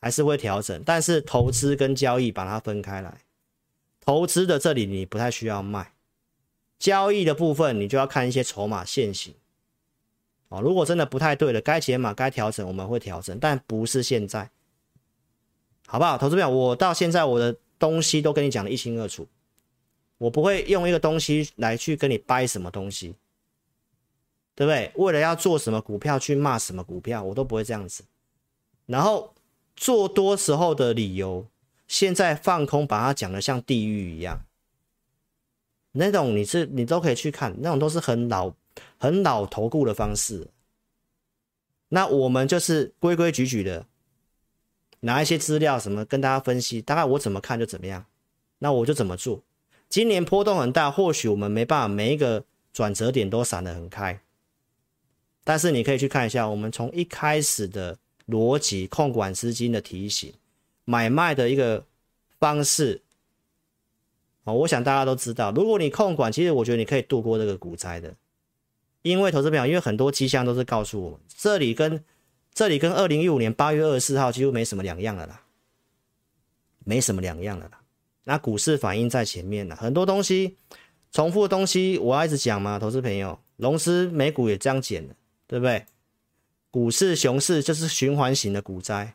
[0.00, 3.22] 还是会调整，但是投资跟交易把它分开来，
[4.00, 5.94] 投资的这里你不太需要卖，
[6.78, 9.34] 交易的部分你就要看一些筹码现行，
[10.50, 14.50] 哦，如果真的不太对了，该解码该调整我们会调整，但不是现在，
[15.86, 16.18] 好不好？
[16.18, 19.26] 投资朋友，我到现在我的东西都跟你讲得一清二楚。
[20.18, 23.14] 我不会用一个东西来去跟你掰什么东西，
[24.54, 24.92] 对不对？
[24.96, 28.04] 为了要做什么股票去骂什么股票，我都不会这样子。
[28.84, 29.32] 然后
[29.76, 31.46] 做多时候的理由，
[31.88, 34.44] 现在放空把它讲得像地狱一样，
[35.92, 38.52] 那种你是你都可以去看，那种都是很老
[38.98, 40.48] 很老投顾的方式。
[41.88, 43.86] 那我们就是规规矩矩的
[45.00, 48.06] 拿一些资料什么跟大家分析，大概我怎么看就怎么样，
[48.58, 49.42] 那我就怎么做。
[49.88, 54.20] 今年波动很大，或许我们没办法每一个转折点都闪得很开，
[55.42, 57.98] 但是你可以去看一下，我们从一开始的
[58.28, 60.32] 逻辑、控管资金的提醒、
[60.84, 61.84] 买卖的一个
[62.38, 63.02] 方式，
[64.44, 68.14] 哦，我想大家都知道，如果你控管，其实我觉得你可以度过这个股灾的，
[69.02, 72.04] 因为投资朋友，因为很多迹象都是告诉我们，这里跟
[72.52, 75.42] 这里跟二零一五年八月二十四号几乎没什么两样了啦，
[76.84, 77.80] 没什么两样了啦。
[78.24, 80.56] 那股市反应在前面了，很多东西
[81.10, 85.14] 重复的东西，我要一直讲嘛，投资朋友，龙狮美股也这样减了，
[85.46, 85.86] 对不对？
[86.70, 89.14] 股市熊市就是循环型的股灾，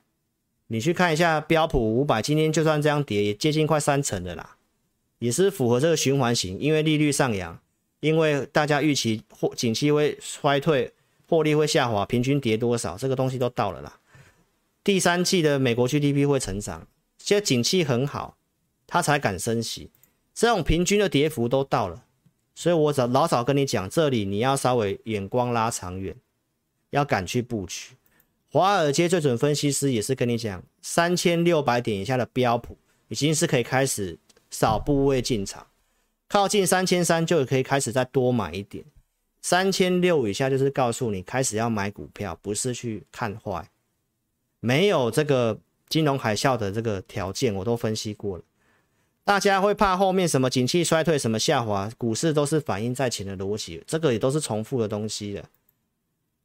[0.67, 4.57] 你去看一下标普五百，今天就算这样跌，也接近快三成的啦，
[5.19, 7.57] 也是符合这个循环型，因为利率上扬，
[8.05, 10.93] 因为大家预期或景气会衰退，
[11.27, 13.99] 获利会下滑，平均跌多少，这个东西都到了啦。
[14.83, 16.87] 第三季的美国 GDP 会成长，
[17.17, 18.37] 现在景气很好。
[18.87, 19.89] 他才敢升息，
[20.35, 22.05] 这种平均的跌幅都到了，
[22.53, 26.15] 所以我早老早跟你讲，这里你要稍微眼光拉长远，
[26.91, 27.95] 要敢去布局。
[28.51, 32.77] 华尔街最准分析师也是跟你讲，三千六百点以下的标普
[33.07, 34.19] 已经是可以开始
[34.51, 35.65] 少部位进场，
[36.27, 38.83] 靠近三千三就可以开始再多买一点，
[39.41, 43.69] 三千六以下就是告诉你开始要买股票，不是去看坏，
[44.59, 48.43] 没有这个金融海啸的这个条件，我都分析过了。
[49.23, 55.49] 大家会怕后面什么景气衰退、什么下滑，股市都是反映在前的逻辑，这个也都是重复的东西了。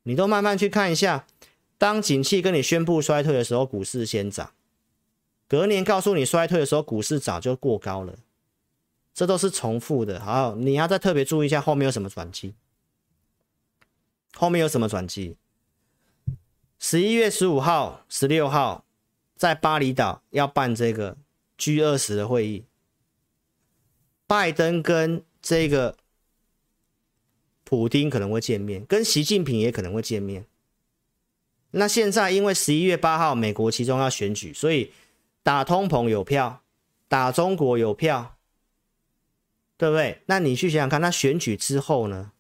[0.05, 1.27] 你都慢慢去看一下，
[1.77, 4.49] 当景气跟你宣布衰退的时候，股市先涨；
[5.47, 8.15] 隔年告诉你衰退的时候，股市早就过高了。
[9.13, 10.21] 这都是重复的。
[10.21, 12.55] 好，你要再特别注意一下后面有什么转机。
[14.35, 15.37] 后面有什么转机？
[16.79, 18.85] 十一月十五号、十六号
[19.37, 21.17] 在巴厘岛要办这个
[21.59, 22.65] G 二十的会议。
[24.27, 25.97] 拜登跟这个
[27.65, 30.47] 普丁可能会见面，跟习近平也可能会见面。
[31.73, 34.93] 那现在因为十一月八号美国其中要选举，所以
[35.43, 36.63] 打通膨有票，
[37.09, 38.37] 打中国有票，
[39.81, 40.21] 对不对？
[40.27, 42.33] 那你去想想看，那选举之后呢？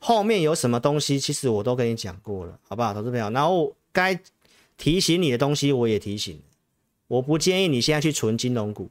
[0.00, 1.20] 后面有什么东西？
[1.20, 3.30] 其实我都跟你讲过了，好不好，投资朋友？
[3.30, 4.20] 然后该
[4.76, 6.42] 提醒你的东西我也提醒，
[7.06, 8.90] 我不建议你现在去存金融股。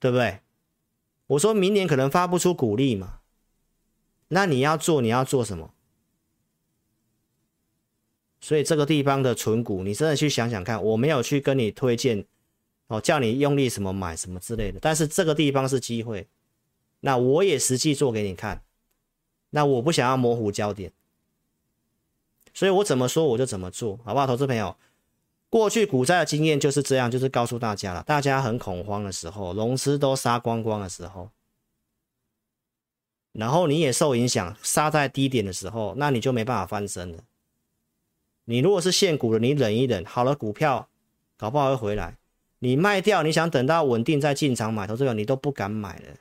[0.00, 0.40] 对不对？
[1.28, 3.20] 我说明年可能发不出股利嘛，
[4.26, 5.72] 那你要做，你要做什么？
[8.40, 10.82] 所以这个地方的存股，你真的去想想看。
[10.82, 12.26] 我没有去跟你推荐
[12.90, 14.80] 哦，叫你用力什么买什么之类的。
[14.80, 16.26] 但是这个地方是机会，
[16.98, 18.64] 那我也实际做给你看。
[19.50, 20.92] 那我不想要模糊焦点，
[22.52, 24.76] 所以我怎么说我就怎么做，好不好，投资朋友？
[25.48, 31.30] 过去股灾的经验就是这样，就是告诉大家了，大家很恐慌的时候，融资都杀光光的时候，
[33.32, 37.24] 然后你也受影响，杀在低点的时候，那你就没办法翻身了。
[38.44, 40.88] 你如果是现股的，你忍一忍，好了，股票
[41.36, 42.19] 搞不好会回来。
[42.60, 46.16] 你卖掉，你想等到稳定再进场买，投资者你都不敢买了，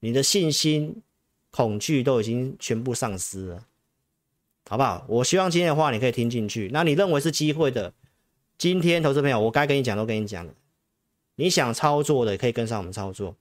[0.00, 1.02] 你的信心、
[1.50, 3.66] 恐惧都已经全部丧失了，
[4.68, 5.04] 好不好？
[5.08, 6.70] 我希望今天的话你可以听进去。
[6.72, 7.92] 那你认为是机会的，
[8.56, 10.54] 今天投资朋友，我该跟你讲都跟你讲了。
[11.34, 13.34] 你想操作的，可以跟上我们操作。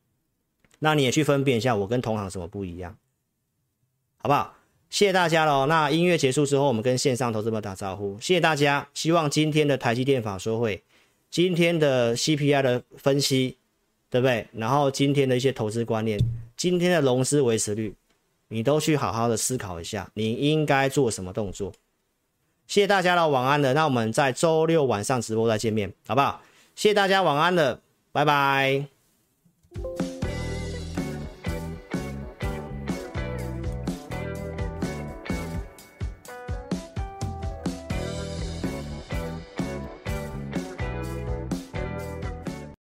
[0.80, 2.98] 那你也去分辨一下，我跟同行什么不一样，
[4.18, 4.56] 好不好？
[4.90, 5.68] 谢谢大家喽。
[5.68, 8.18] 那音乐结束之后，我们跟线上投资朋友打招呼。
[8.20, 10.82] 谢谢大家，希望今天的台积电法说会，
[11.30, 13.58] 今天的 CPI 的分析，
[14.10, 14.48] 对不对？
[14.52, 16.20] 然后今天的一些投资观念，
[16.58, 17.94] 今天的融资维持率，
[18.48, 21.72] 你都去好好的思考一下，你应该做什么动作。
[22.68, 23.74] 谢谢大家了，晚安了。
[23.74, 26.42] 那我们在周六晚上直播再见面，好不好？
[26.76, 28.86] 谢谢大家，晚安了，拜拜。